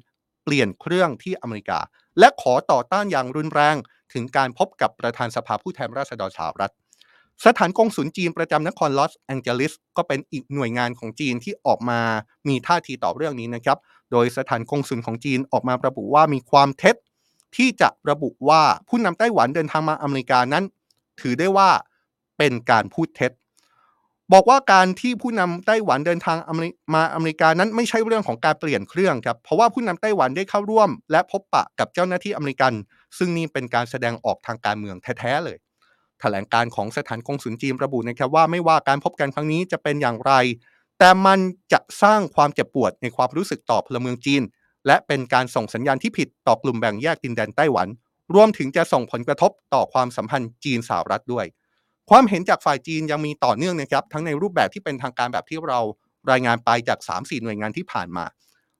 [0.43, 1.79] เปลี่ยนเครื่องที่อเมริกา
[2.19, 3.75] และขอต่อต้านอย่างรุนแรง
[4.13, 6.73] ถึงการพบกับประธานสภาผู้แทนราษฎรสหรัฐ
[7.45, 11.99] สถานกงสุลจีนประจำนครลอสแองเจลิสก็เป็นอีกหน่วยงานของจีนที่ออกมา
[12.47, 13.77] มีท่าทีต่อเรื่องนี้นะครับ
[14.11, 16.95] โดยสถานกงสุลของจีนออกมาระบุว่ามีความเท็จ
[17.55, 20.63] ที่จะระบุว่าผู้นำไต้หวันเดินทางมาอเมริกานั้น
[21.21, 21.69] ถือได้ว่า
[22.37, 23.31] เป็นการพูดเท็จ
[24.33, 26.37] บอกว่าการที่ผู้นำไต้หวันเดินทาง
[26.93, 32.73] มาอเมริกานั้นไม่ใช่เรื่องของการเปลี่ยนเครื่องครับ เพราะว่าผู้นำไต้หวันได้เข้าร่วม และพบปะกับเจ้าหน้าที่อเมริกัน
[33.17, 35.57] ซึ่งนี่เป็นการแสดงออกทางการเมืองแท้ๆเลย
[36.19, 40.33] แถลงการของสถานกงสุลจีนระบุนะครับว่าไม่ว่าการพบกันครั้งนี้จะเป็นอย่างไร
[40.99, 41.39] แต่มัน
[41.73, 44.41] จะสร้างความเจ็บปวดในความรู้สึกต่อพลเมืองจีน
[44.87, 47.87] และเป็นการส่งสัญญาณที่ผิดต่อกลุ่มแบ่งแยกดินแดนไต้หวัน
[48.35, 51.45] รวมถึงจะส่งผลกระทบต่อความสัมพันธ์จีนสหรัฐด้วย
[52.09, 55.79] ความเห็นจากฝ่ายจีนยังมีต่อเนื่องนะครับทั้งในรูปแบบที่เป็นทางการแบบที่เรา
[56.31, 58.25] รายงานไปจาก 3-4 หน่วยงานที่ผ่านมา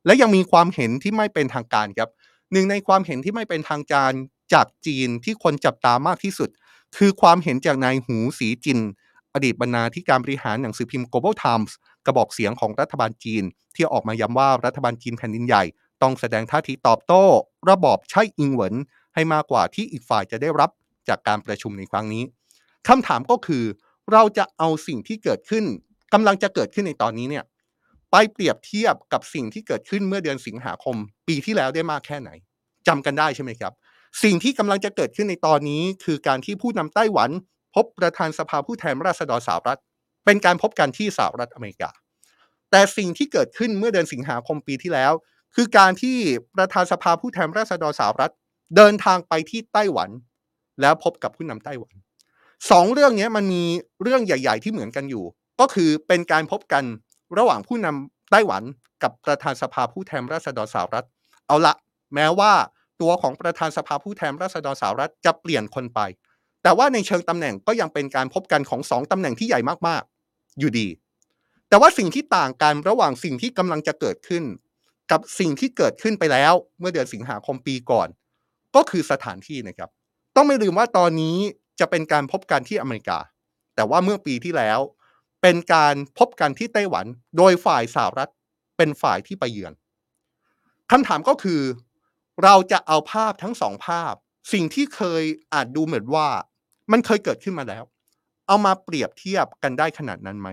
[0.06, 2.10] และยังมีความเห็นที่ไม่เป็นทางการครับ
[2.52, 4.12] หนึ่งในความเห็นที่ไม่เป็นทางการ
[4.54, 6.50] จากจีนที่คนจับตามากที่สุด
[6.98, 8.80] คือความเห็นจากนายหูสีจิน
[9.34, 11.72] อดีตบรรณาธิการบริหารหนังสือพิมพ์ Global Times
[12.06, 13.44] กระบอกเสียงของรัฐบาลจีน
[13.76, 15.64] ที่ออกมาย้ำว่ารัฐบาลจีนแผ่นดินใหญ่
[16.02, 17.24] ต้องแสดงท่าทีตอบโต้
[17.70, 18.76] ระบอบใช่อิงเหวิน
[19.14, 20.70] ให้มากกว่าที่อีกฝ่ายจะได้รับ
[21.10, 22.24] จากการประชุมในครั้งนี้
[22.88, 23.64] คำถามก็คือ
[24.12, 25.66] เราจะเอาสิ่งที่เกิดขึ้น
[26.14, 27.44] กำลังจะเกิดขึ้นในตอนนี้เนี่ย
[28.12, 30.96] ไปเปรียบเทียบกับสิ่งที่เกิดขึ้นเมื่อเดือนสิงหาคม
[31.28, 32.30] ปีที่แล้วได้มากแค่ไหน
[32.88, 33.74] จำกันได้ใช่ไหมครับ
[34.24, 37.30] สิ่งที่กำลังจะเกิดขึ้นในตอนนี้ คือการที่ผู้นำไต้หวัน
[37.76, 39.80] พบประธานสภาผู้แทนราษฎรสหรัฐ
[40.26, 41.90] เป็นการพบกันที่สหรัฐอเมริกา
[42.72, 45.14] แต่สิ่งที่เกิดขึ้นเมื่อเดือนสิงหาคมปีที่แล้ว
[45.56, 46.18] คือการที่
[46.56, 48.34] ประธานสภาผู้แทนราษฎรสหรัฐ
[48.76, 50.10] เดินทางไปที่ไต้หวัน
[50.82, 51.94] แล้วพบกับผู้นำไต้หวัน
[52.72, 53.64] สองเรื่องนี้มันมี
[54.04, 55.26] เรื่องใหญ่ ๆ ที่เหมือนกันอยู่
[55.60, 56.84] ก็คือเป็นการพบกัน
[57.38, 58.64] ระหว่างผู้นำไต้หวัน
[59.04, 61.06] กับประธานสภาผู้แทนราษฎรสหรัฐ
[61.48, 61.74] เอาละ
[62.16, 62.54] แม้ว่า
[63.02, 66.00] ตัวของประธานสภาผู้แทนราษฎรสหรัฐจะเปลี่ยนคนไป
[66.64, 70.88] แต่ว่าในเชิงตำแหน่งก็ยังเป็นการพบกันของสองตำแหน่งที่ใหญ่มากๆ อยู่ดี
[71.70, 74.44] แต่ว่าสิ่งที่ต่างกันระหว่างสิ่งที่กำลังจะเกิดขึ้น
[75.12, 78.08] กับสิ่งที่เกิดขึ้นไปแล้ว เมื่อเดือนสิงหาคมปีก่อน
[78.76, 79.90] ก็คือสถานที่นะครับ
[80.36, 81.38] ต้องไม่ลืมว่าตอนนี้
[81.80, 83.20] จะเป็นการพบกันที่อเมริกา
[83.76, 84.80] แต่ว่าเมื่อปีที่แล้ว
[85.42, 87.06] เป็นการพบกันที่ไต้หวัน
[87.38, 88.32] โดยฝ่ายสหรัฐ
[88.78, 89.74] เป็นฝ่ายที่ไปเยือน
[90.92, 91.62] คำถามก็คือ
[92.44, 94.14] เราจะเอาภาพทั้งสองภาพ
[94.54, 96.28] สิ่งที่เคยอาจดูเหมือนว่า
[96.92, 97.84] มันเคยเกิดขึ้นมาแล้ว
[98.48, 100.50] เอามาเปรียบเทียบกันได้ขนาดนั้นไหม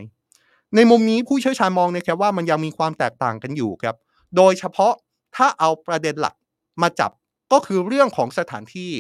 [0.75, 3.97] ในมุมนี้ผู้เชี่ยวชาญมองนะครับว่ามันยังมีความแตกต่างกันอยู่ครับ
[4.37, 4.93] โดยเฉพาะ
[5.37, 6.35] ถ้าเอาประเด็นหลัก
[6.83, 7.11] มาจับ
[7.53, 8.93] ก็คือเรื่องของสถานที่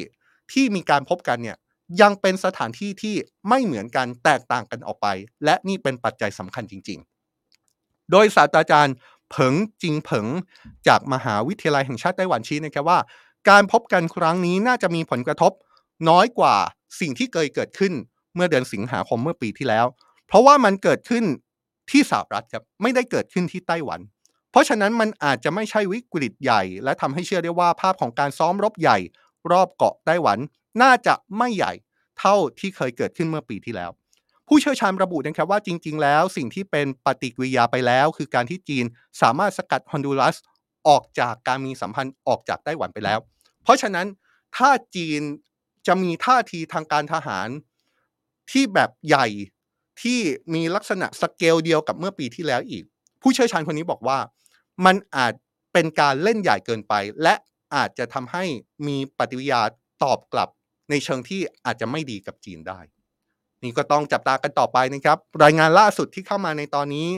[0.53, 1.57] ที่มีการพบกันเนี่ย
[2.01, 3.15] ยังเป็นสถานที่ที่
[3.49, 5.07] ไม่เหมือนกันแตกต่างกันออกไป
[5.45, 6.99] และนี่เป็นปัจจัยสำคัญจริง
[7.55, 8.95] ๆ โดยศาสตราจารย์
[9.31, 10.27] เผิงจิงเผิง
[10.89, 12.99] จากมหาวิทยาลัยแห่งชาติไต้หวันชี้นะครับว่า
[13.49, 15.53] การพบกันครั้งนี้น่าจะมีผลกระทบ
[16.09, 16.55] น้อยกว่า
[17.01, 17.93] สิ่งที่เคยเกิดขึ้น
[18.35, 19.87] เมื่อเดือนสิงหาคมเมื่อปีที่แล้ว
[20.27, 21.25] เพราะว่ามันเกิดขึ้น
[21.91, 24.01] ที่สหรัฐครับไม่ได้เกิดขึ้นที่ไต้หวัน
[24.51, 28.99] เพราะฉะนั้นมันอาจจะไม่ใช่วิกฤตใหญ่ และทำให้เชื่อได้ว่าภาพของการซ้อมรบใหญ่
[29.51, 30.39] รอบเกาะไต้หวัน
[30.83, 31.73] น่าจะไม่ใหญ่
[32.19, 33.91] เท่าที่เคยเกิดขึ้นเมื่อปีที่แล้ว
[34.49, 38.85] ผู้เชี่ยวชาญระบุนะครับว่าจริง ๆ แล้วสิ่งที่เป็นปฏิกิริยาไปแล้ว คือการที่จีน
[39.23, 40.37] สามารถสกัดฮอนดูรัส
[40.89, 43.19] ออกจากการมีสัมพันธ์ออกจากไต้หวันไปแล้ว
[43.63, 44.07] เพราะฉะนั้น
[44.57, 45.23] ถ้าจีน
[45.87, 47.49] จะมีท่าทีทางการทหาร
[48.51, 49.27] ที่แบบใหญ่
[50.03, 50.21] ที่
[50.55, 52.85] มีลักษณะสเกลเดียวกับเมื่อปีที่แล้วอีก
[53.23, 54.19] ผู้เชี่ยวชาญคนนี้บอกว่า
[54.85, 55.33] มันอาจ
[55.73, 57.35] เป็นการเล่นใหญ่เกินไป และ
[57.75, 58.45] อาจจะทำให้
[58.87, 59.61] มีปฏิกิริยา
[60.03, 60.49] ตอบกลับ
[60.91, 62.81] ในเชิงที่อาจจะไม่ดีกับจีนได้
[63.63, 67.09] นี่ก็ต้องจับตากันต่อไปนะครับ รายงานล่าสุดที่เข้ามาในตอนนี้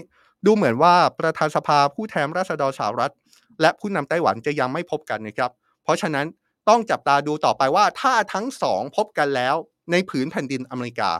[0.46, 3.12] ดูเหมือนว่าประธานสภาผู้แทนราษฎรสหรัฐ
[3.60, 5.50] และผู้นำไต้หวันจะยังไม่พบกันนะครับ
[5.82, 6.26] เพราะฉะนั้น
[6.68, 9.54] ต้องจับตาดูต่อไปว่าถ้าทั้งสองพบกันแล้ว
[9.90, 11.10] ในผืนแผ่นดินอเมริกา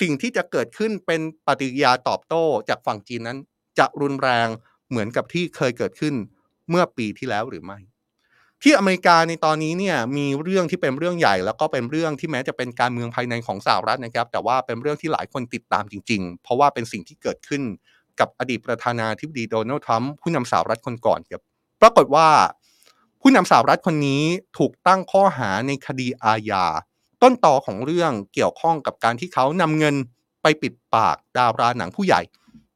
[0.00, 3.38] สิ่งที่จะเกิดขึ้นเป็นปฏิกิริยาตอบโต้จากฝั่งจีนนั้น
[3.78, 4.48] จะรุนแรง
[4.88, 6.14] เหมือนกับที่เคยเกิดขึ้น
[6.70, 7.78] เมื่อปีที่แล้วหรือไม่
[8.66, 17.62] ที่อเมริกาในตอนนี้เนี่ยมีเรื่องที่เป็นเรื่องใหญ่ แล้วก็เป็นเรื่องที่แม้จะเป็นการเมืองภายในของสหรัฐนะครับ แต่ว่าเป็นเรื่องที่หลายคนติดตามจริง ๆ เพราะว่าเป็นสิ่งที่เกิดขึ้น
[18.20, 21.42] กับอดีตประธานาธิบดีโดนัลด์ทรัมป์ผู้นำสหรัฐคนก่อนครับ
[21.80, 22.28] ปรากฏว่า
[23.20, 24.22] ผู้นำสหรัฐคนนี้
[24.58, 26.64] ถูกตั้งข้อหาในคดีอาญา
[27.22, 29.94] ต้นต่อของเรื่องเกี่ยวข้องกับการที่เขานำเงิน
[30.42, 32.20] ไปปิดปากดาราหนังผู้ใหญ่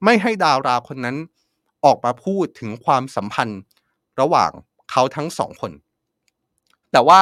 [0.04, 1.16] ไม่ให้ดาราคนนั้น
[1.84, 3.60] ออกมาพูดถึงความสัมพันธ์
[4.20, 4.52] ระหว่าง
[4.90, 5.72] เขาทั้งสองคน
[6.92, 7.20] แต่ว่า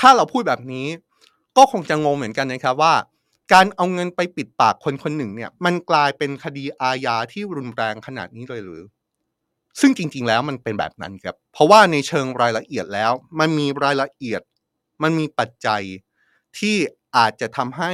[0.00, 0.86] ถ้าเราพูดแบบนี้
[1.56, 2.94] ก็คงจะงงเหมือนกันนะครับว่า
[3.52, 8.82] การเอาเงินไปปิดปากคนคนหนึ่งเนี่ย มันกลายเป็นคดีอาญาที่รุนแรงขนาดนี้เลยหรือ
[9.80, 14.42] ซึ่งจริง ๆ แล้วมันเป็นแบบนั้นครับ เพราะว่าในเชิงรายละเอียดแล้ว มันมีรายละเอียด
[15.02, 15.82] มันมีปัจจัย
[16.58, 16.76] ที่
[17.16, 17.92] อาจจะทำให้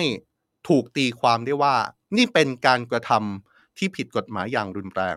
[0.68, 1.76] ถูกตีความได้ว่า
[2.16, 5.16] นี่เป็นการกระทำที่ผิดกฎหมายอย่างรุนแรง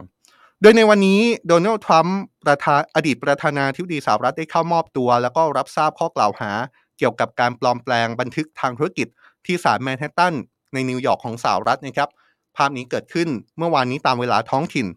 [0.66, 6.52] โดยในวันนี้โดนัลด์ทรัมป์ประธานอดีตประธานาธิบดีสหรัฐได้เข้ามอบตัว แล้วก็รับทราบข้อกล่าวหา
[6.98, 9.08] เกี่ยวกับการปลอมแปลงบันทึกทางธุรกิจ
[9.46, 10.34] ที่ศาลแมนฮัตตัน
[10.74, 12.10] ในนิวยอร์กของสหรัฐนะครับ
[12.58, 14.88] ภาพนี้เกิดขึ้นเมื่อวานนี้ตามเวลาท้องถิ่น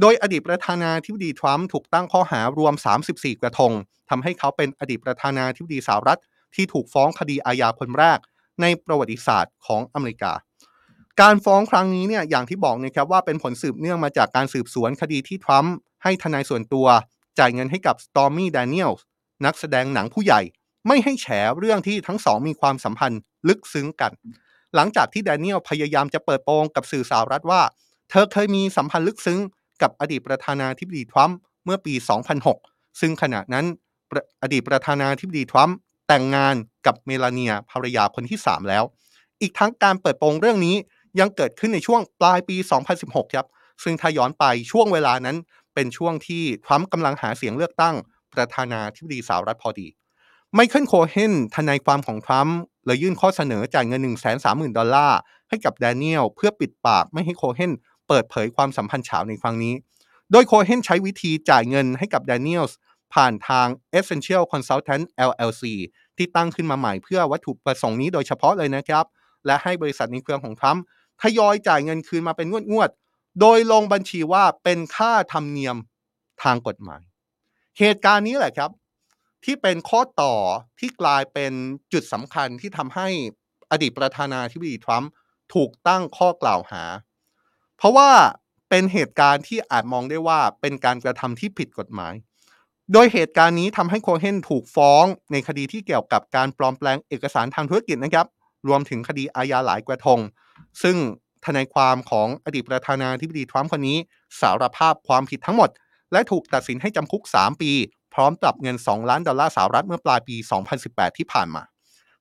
[0.00, 2.74] โดยอดีตประธานาธิบดีทรัมป์ถูกตั้งข้อหารวม
[3.08, 3.72] 34 กระทง
[4.10, 6.20] ทำให้เขาเป็นอดีตประธานาธิบดีสหรัฐ
[6.54, 8.18] ที่ถูกฟ้องคดีอาญาคนแรก
[8.60, 10.32] ในประวัติศาสตร์ของอเมริกา
[11.20, 16.86] การฟ้องครั้งนี้เนี่ยอย่างที่บอกนะครับว่าเป็นผลสืบเนื่องมาจากการสืบสวนคดีที่ทรัมป์ให้ทนายส่วนตัว
[17.38, 18.92] จ่ายเงินให้กับสตอร์มี่แดเนียลส์
[19.44, 20.40] นักแสดงหนังผู้ใหญ่
[20.86, 21.26] ไม่ให้แฉ
[21.58, 24.12] เรื่องที่ทั้งสองมีความสัมพันธ์ลึกซึ้งกัน
[24.74, 27.62] หลังจากที่แดเนียลพยายามจะเปิดโปงกับสื่อสหรัฐว่า
[28.10, 29.40] เธอเคยมีสัมพันธ์ลึกซึ้ง
[29.82, 31.94] กับอดีตประธานาธิบดีทรัมป์เมื่อปี
[32.48, 33.66] 2006 ซึ่งขณะนั้น
[34.42, 35.76] อดีตประธานาธิบดีทรัมป์
[36.08, 36.54] แต่งงาน
[36.86, 38.84] กับเมลานียภรรยาคนที่ 3 แล้ว
[39.40, 40.76] อีกทั้งการเปิดโปงเรื่องนี้
[41.18, 42.56] ยังเกิดขึ้นในช่วงปลายปี
[42.96, 43.46] 2016 ครับ
[43.82, 45.36] ซึ่งถ้าย้อนไปช่วงเวลานั้น
[45.74, 47.94] เป็นช่วงที่ทรัมป์กำลังหาเสียงเลือกตั้ง
[48.34, 49.88] ประธานาธิบดีสหรัฐพอดี
[50.54, 55.18] ไมเคิลโคเฮนทนายความของทรัมป์เลยยื่นข้อเสนอจ่ายเงิน 1 3 0 0 0 0 ดอลลาร์
[55.48, 57.72] ให้กับแดเนียลเพื่อปิดปากไม่ให้โคเฮน
[58.08, 59.74] เปิดเผยความสัมพันธ์เฉาในครั้งนี้
[60.32, 62.64] โดยโคเฮนใช้วิธีจ่ายเงินให้กับแดเนียล
[63.14, 63.66] ผ่านทาง
[63.98, 65.62] Essential Consultant LLC
[66.16, 69.04] ที่ตั้งขึ้นมาใหม่เพื่อวัตถุประสงค์นี้โดยเฉพาะเลยนะครับ
[69.46, 70.82] และให้บริษัทในเครือของทรัมป์
[71.22, 75.76] ทยอยจ่ายเงินคืนมาเป็นงวดๆ โดยลงบัญชีว่าเป็นค่าธรรมเนียม
[76.42, 77.02] ทางกฎหมาย
[77.78, 78.70] เหตุการณ์นี้แหละครับ
[79.44, 80.34] ที่เป็นข้อต่อ
[80.78, 81.52] ที่กลายเป็น
[81.92, 83.08] จุดสำคัญที่ทำให้
[83.70, 85.10] อดีตประธานาธิบดีทรัมป์
[85.54, 86.82] ถูกตั้งข้อกล่าวหา
[87.76, 88.10] เพราะว่า
[88.70, 92.14] เป็นเหตุการณ์ที่อาจมองได้ว่าเป็นการกระทำที่ผิดกฎหมาย
[92.92, 98.26] โดยเหตุการณ์นี้ทำให้โคเฮนถูกฟ้องในคดีที่เกี่ยวกับการปลอมแปลงเอกสารทางธุรกิจนะครับ
[98.68, 100.20] รวมถึงคดีอาญาหลายกระทง
[100.82, 100.96] ซึ่ง
[101.44, 103.98] ทนายความของอดีตประธานาธิบดีทรัมป์คนนี้
[104.40, 105.70] สารภาพความผิดทั้งหมด
[106.12, 107.72] และถูกตัดสินให้จำคุก 3 ปี
[108.14, 110.36] พร้อมปรับเงิน 2 ล้านดอลลาร์สหรัฐเมื่อปลายปี
[110.76, 111.62] 2018 ที่ผ่านมา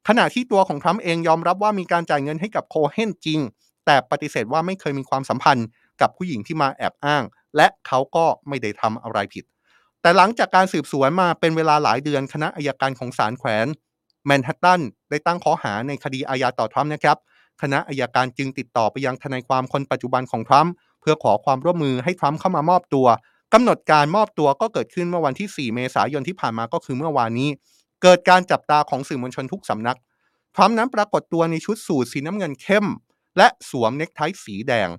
[0.07, 3.39] ขณะที่ตัวของทรัมป์เองยอมรับว่ามีการจ่ายเงินให้กับโคเฮนจริง
[3.85, 5.67] แต่ปฏิเสธว่าไม่เคยมีความสัมพันธ์
[6.01, 7.23] กับผู้หญิงที่มาแอบอ้าง
[7.55, 9.43] และเขาก็ไม่ได้ทำอะไรผิด
[10.01, 13.67] แต่หลังจากการสืบสวนมาเป็นเวลาหลายเดือนคณะอายการของศาลแขวน
[14.25, 17.17] แมนฮัตตันได้ตั้งข้อหาในคดีอาญาต่อทรัมป์นะครับ
[17.61, 23.07] คณะอายการจึงติดต่อไปยังทนายความคนปัจจุบันของทรัมป์เพื่อขอความร่วมมือให้ทรัมป์เข้ามามอบตัว
[23.53, 27.49] กำหนดการมอบตัวก็เกิดขึ้นเมื่อวันที่ 4 เมษายนที่ผ่านมาก็คือเมื่อวานนี้
[28.03, 29.97] เกิดการจับตาของสื่อมวลชนทุกสำนัก
[30.55, 32.85] ทรัมป์นั้นปรากฏตัวในชุดสูทสีน้ำเงินเข้ม
[33.37, 34.89] และสวมเนคไทสีแดง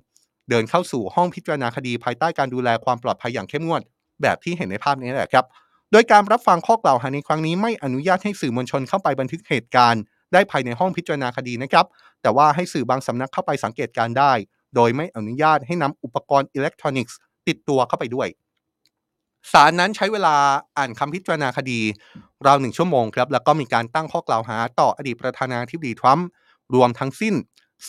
[0.49, 3.81] เดินเข้าสู่ห้องพิจารณาคดีภายใต้การดูแลความปลอดภัยอย่างเข้มงวด
[4.21, 5.45] แบบที่เห็นในภาพนี้แหละครับ
[5.91, 10.01] โดยการรับฟังข้อกล่าวหาในครั้งนี้ไม่อนุญาตให้สื่อมวลชนเข้าไปบันทึกเหตุการณ์
[10.33, 11.85] ได้ภายในห้องพิจารณาคดีนะครับ
[12.21, 14.33] แต่ว่าให้สื่อบางสำนักเข้าไปสังเกตการได้
[14.75, 18.27] โดยไม่อนุญาตให้นำอุปกรณ์อิเล็กทรอนิกส์ ติดตัวเข้าไปด้วย
[19.51, 20.35] ศาลนั้นใช้เวลา
[20.77, 21.79] อ่านคำพิจารณาคดี
[22.45, 26.27] ราวหนึ่งชั่วโมงครับ แล้วก็มีการตั้งข้อกล่าวหาต่ออดีตประธานาธิบดีทรัมป์
[26.75, 27.35] รวมทั้งสิ้น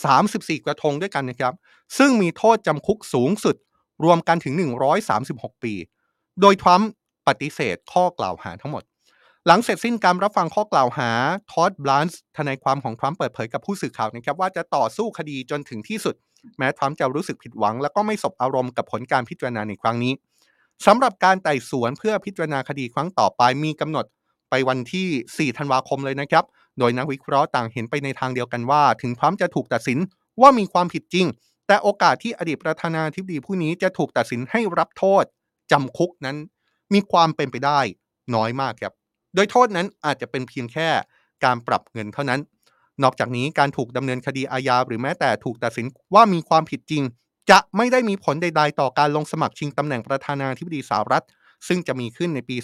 [0.05, 1.55] 34 กระทงด้วยกันนะครับ
[1.99, 3.57] ซึ่งมีโทษจำคุกสูงสุด
[4.05, 4.55] รวมกันถึง
[5.09, 5.75] 136 ปี
[6.41, 6.89] โดยทรัมป์
[7.27, 8.83] ปฏิเสธข้อกล่าวหาทั้งหมด
[9.47, 11.11] หลังเสร็จสิ้นการรับฟังข้อกล่าวหา
[11.53, 16.15] ทอดบลันส์ทนายความของทรัมป์เปิดเผยกับผู้สื่อข่าวนะครับว่าจะต่อสู้คดีจนถึงที่สุด
[16.59, 20.13] แม้ทรัมป์จะรู้สึกผิดหวัง และก็ไม่สบอารมณ์กับผลการพิจารณาในครั้งนี้
[20.87, 24.05] สำหรับการไต่สวนเพื่อพิจารณาคดีครั้งต่อไปมีกำหนด
[24.51, 26.45] ไปวันที่ 4 ธันวาคมเลยนะครับ
[26.79, 29.99] โดยนักวิเคราะห์ต่างเห็นไปในทางเดียวกันว่า ถึงทรัมป์จะถูกตัดสิน
[30.41, 31.27] ว่ามีความผิดจริง
[31.67, 35.25] แต่โอกาสที่อดีตประธานาธิบดีผู้นี้จะถูกตัดสินให้รับโทษ
[35.73, 36.37] จำคุกนั้น
[36.95, 37.81] มีความเป็นไปได้
[38.35, 38.95] น้อยมากครับ
[39.35, 40.89] โดยโทษนั้นอาจจะเป็นเพียงแค่
[41.45, 42.41] การปรับเงินเท่านั้น
[43.03, 47.03] นอกจากนี้การถูกดำเนินคดีอาญาหรือแม้แต่ถูกตัดสินว่ามีความผิดจริง
[47.51, 51.25] จะไม่ได้มีผลใด ๆ ต่อการลงสมัครชิงตำแหน่งประธานาธิบดีสหรัฐ
[51.69, 52.57] ซึ่งจะมีขึ้นในปี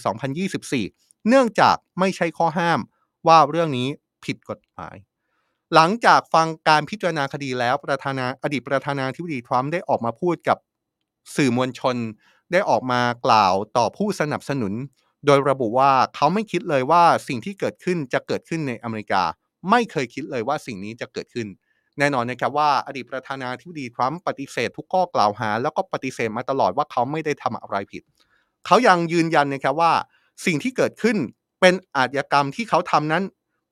[0.60, 2.80] 2024 เนื่องจากไม่ใช่ข้อห้าม
[3.26, 3.88] ว่าเรื่องนี้
[4.24, 4.96] ผิดกฎหมาย
[5.74, 10.58] หลังจากฟังการพิจารณาคดีแล้วประธานาอดีตประธานาธิบดีทรัมป์ได้ออกมาพูดกับ
[11.36, 11.96] สื่อมวลชน
[12.52, 14.74] ได้ออกมากล่าวต่อผู้สนับสนุน
[15.26, 19.22] โดยระบุว่าเขาไม่คิดเลยว่าสิ่งที่เกิดขึ้นจะเกิดขึ้นในอเมริกา
[19.70, 21.48] ไม่เคยคิดเลยว่าสิ่งนี้จะเกิดขึ้น
[21.98, 28.02] แน่นอนนะครับว่าอดีตประธานาธิบดีทรัมป์ปฏิเสธทุกข้อกล่าวหา แล้วก็ปฏิเสธมาตลอดว่าเขาไม่ได้ทำอะไรผิด
[28.66, 29.92] เขายังยืนยันนะครับว่า
[30.46, 31.16] สิ่งที่เกิดขึ้น
[31.60, 33.24] เป็นอาชญากรรมที่เขาทำนั้น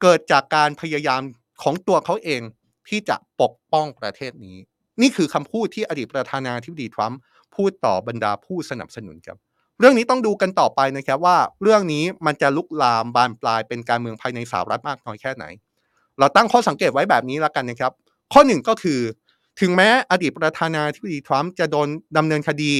[0.02, 1.22] เกิดจากการพยายาม
[1.62, 2.42] ของตัวเขาเอง
[2.88, 4.56] ที่จะปกป้องประเทศนี้
[5.02, 7.18] นี่คือคำพูดที่อดีตประธานาธิบดีทรัมป์
[7.56, 9.38] พูดต่อบรรดาผู้สนับสนุนครับ
[9.78, 15.44] เรื่องนี้ต้องดูกันต่อไปนะครับว่าเรื่องนี้มันจะลุกลามบานปลายเป็นการเมืองภายในสหรัฐมากน้อยแค่ไหน
[16.18, 17.92] เราตั้งข้อสังเกตไว้แบบนี้แล้วกันนะครับ
[18.32, 19.00] ข้อหนึ่งก็คือ
[19.60, 22.72] ถึงแม้อดีตประธานาธิบดีทรัมป์จะโดนดำเนินคดี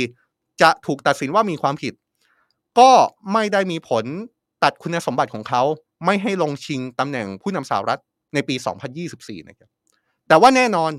[0.63, 1.95] จะถูกตัดสินว่ามีความผิด
[2.79, 2.91] ก็
[3.33, 4.05] ไม่ได้มีผล
[4.65, 5.63] ตัดคุณสมบัติของเขา
[6.05, 8.01] ไม่ให้ลงชิงตำแหน่งผู้นำสหรัฐ
[8.35, 8.55] ในปี
[9.03, 9.69] 2024 นะครับ
[10.29, 10.93] แต่ว่าแน่นอน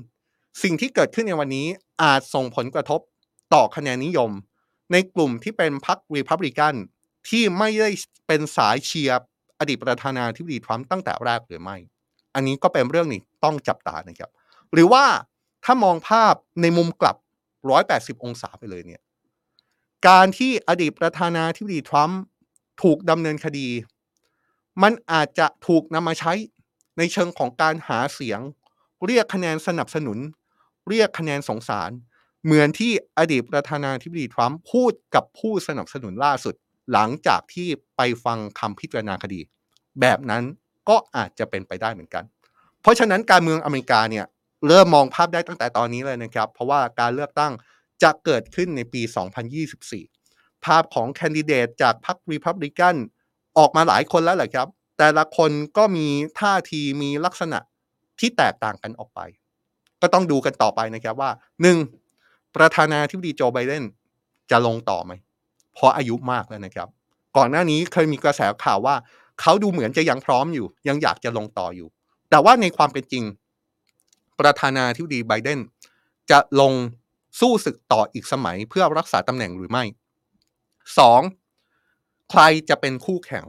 [0.62, 1.66] สิ่งที่เกิดขึ้นในวันนี้
[2.02, 3.00] อาจส่งผลกระทบ
[3.54, 4.30] ต่อคะแนนนิยม
[4.92, 6.74] ในกลุ่มที่เป็นพรรครีพับลิกัน
[7.28, 7.90] ที่ไม่ได้
[8.26, 9.18] เป็นสายเชียร์
[9.58, 11.76] อดีตประธานาธิบดีทรัมป์ตั้งแต่แรกหรือไม่
[12.34, 14.30] อันนี้ก็เป็นเรื่องนี้ต้องจับตานะครับ
[14.72, 15.04] หรือว่า
[15.64, 17.16] ถ้ามองภาพในมุมกลับ
[17.70, 19.02] 180 องศาไปเลยเนี่ย
[20.08, 22.20] การที่อดีตประธานาธิบดีทรัมป์
[22.82, 23.68] ถูกดำเนินคดี
[24.82, 26.32] มันอาจจะถูกนำมาใช้
[26.98, 28.40] ในเชิงของการหาเสียง
[29.06, 30.18] เรียกคะแนนสนับสนุน
[30.88, 31.90] เรียกคะแนนสงสาร
[32.48, 36.54] เหมือนที่อดีตประธานาธิบดีทรัมป์พูดกับผู้สนับสนุนล่าสุด
[36.92, 39.40] หลังจากที่ไปฟังคำพิจารณาคดี
[40.00, 40.42] แบบนั้น
[40.88, 42.24] ก็อาจจะเป็นไปได้เหมือนกัน
[42.82, 44.24] เพราะฉะนั้นการเมืองอเมริกาเนี่ย
[44.68, 47.52] เริ่มมองภาพได้ตั้งแต่ตอนนี้เลยนะครับ เพราะว่าการเลือกตั้ง
[48.02, 49.02] จะเกิดขึ้นในปี
[49.82, 52.94] 2024 ภาพของแคนดิเดตจากพรรครีพับลิกัน
[53.58, 56.06] ออกมาหลายคนแล้วแหละครับ แต่ละคนก็มี
[56.40, 57.58] ท่าทีมีลักษณะ
[58.20, 59.20] ที่แตกต่างกันออกไป
[60.00, 61.30] ก็ต้องดูกันต่อไปนะครับว่า
[61.72, 62.07] 1.
[62.56, 63.84] ประธานาธิบดีโจไบเดน
[64.50, 65.12] จะลงต่อไหม
[65.74, 66.88] เพราะอายุมากแล้วนะครับ
[67.36, 68.94] ก่อนหน้านี้เคยมีกระแสข่าวว่า
[69.40, 71.88] เขาดูเหมือนจะยังพร้อมอยู่ ยังอยากจะลงต่ออยู่
[72.30, 73.24] แต่ว่าในความเป็นจริง
[74.40, 75.60] ประธานาธิบดีไบเดน
[76.30, 76.72] จะลง
[77.40, 79.84] สู้ศึกต่ออีกสมัยเพื่อรักษาตำแหน่งหรือไม่
[81.46, 82.30] 2.
[82.30, 83.44] ใครจะเป็นคู่แข่ง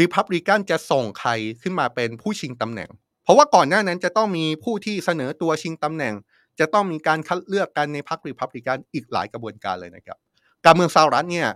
[0.00, 1.30] ริพับลิกันจะส่งใคร
[1.62, 2.90] ขึ้นมาเป็นผู้ชิงตำแหน่ง
[3.24, 6.14] เพราะว่าก่อนหน้านั้นจะต้องมีผู้ที่เสนอตัวชิงตำแหน่ง
[6.60, 10.18] จะต้องมีการคัดเลือกกันในพรรคริพับลิกันอีกหลายกระบวนการเลยนะครับ
[10.64, 11.48] การเมืองสหรัฐเนี่ย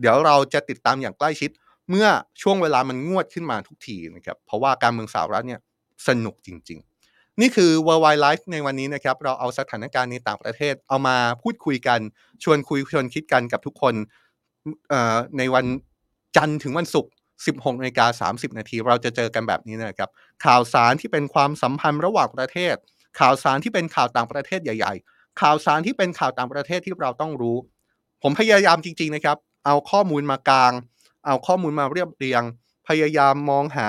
[0.00, 1.50] เดี๋ยวเราจะติดตามอย่างใกล้ชิด
[1.90, 2.06] เมื่อ
[2.42, 5.60] ช่วงเวลามันงวดขึ้นมาทุกทีนะครับเพราะว่าการเมืองสหรัฐเนี่ย
[6.08, 6.78] สนุกจริง
[7.10, 12.00] ๆ นี่คือ Worldwide Life ในวันนี้นะครับ เราเอาสถานการณ์ในต่างประเทศเอามาพูดคุยกัน
[12.42, 13.94] ชวนคุยชวนคิดกันกับทุกคน
[15.38, 15.66] ในวัน
[16.36, 17.12] จันทร์ถึงวันศุกร์
[17.46, 20.10] 16นาฬิกา30 นาที เราจะเจอกันแบบนี้นะครับ
[20.44, 22.76] ข่าวสารที่เป็นความสัมพันธ์ระหว่างประเทศ
[23.18, 27.56] ข่าวสารที่เป็นข่าวต่างประเทศใหญ่ ๆ ข่าวสารที่เป็นข่าวต่างประเทศที่เราต้องรู้
[28.22, 30.72] ผมพยายามจริง ๆนะครับ เอาข้อมูลมากลาง
[31.26, 32.42] เอาข้อมูลมาเรียบเรียง
[32.88, 33.88] พยายามมองหา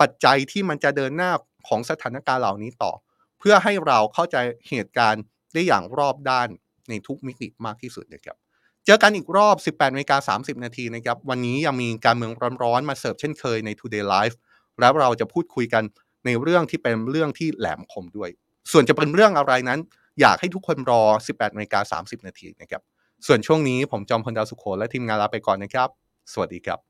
[0.00, 1.32] ปัจจัยที่มันจะเดินหน้า
[1.68, 2.92] ของสถานการณ์เหล่านี้ต่อ
[3.38, 4.36] เพื่อให้เราเข้าใจ
[4.68, 6.48] เหตุการณ์ได้อย่างรอบด้าน
[6.88, 8.36] ในทุกมิติมากที่สุดนะครับ
[8.84, 14.34] เจอกันอีกรอบ 18นาฬิกา30 นาทีนะครับ วันนี้ยังมีการเมืองร้อนๆ มาเสิร์ฟเช่นเคยใน Today Live
[14.80, 15.82] แล้วเราจะพูดคุยกัน
[16.26, 18.30] ในเรื่องที่เป็นเรื่องที่แหลมคมด้วย
[18.72, 19.80] ส่วนจะเป็นเรื่องอะไรนั้น
[20.20, 22.82] อยากให้ทุกคนรอ 18นาฬิกา30 นาทีนะครับ
[23.26, 25.88] ส่วนช่วงนี้ผมจอมพลดาวสุขโขและทีมงานลาไปก่อนนะครับ
[26.32, 26.89] สวัสดีครับ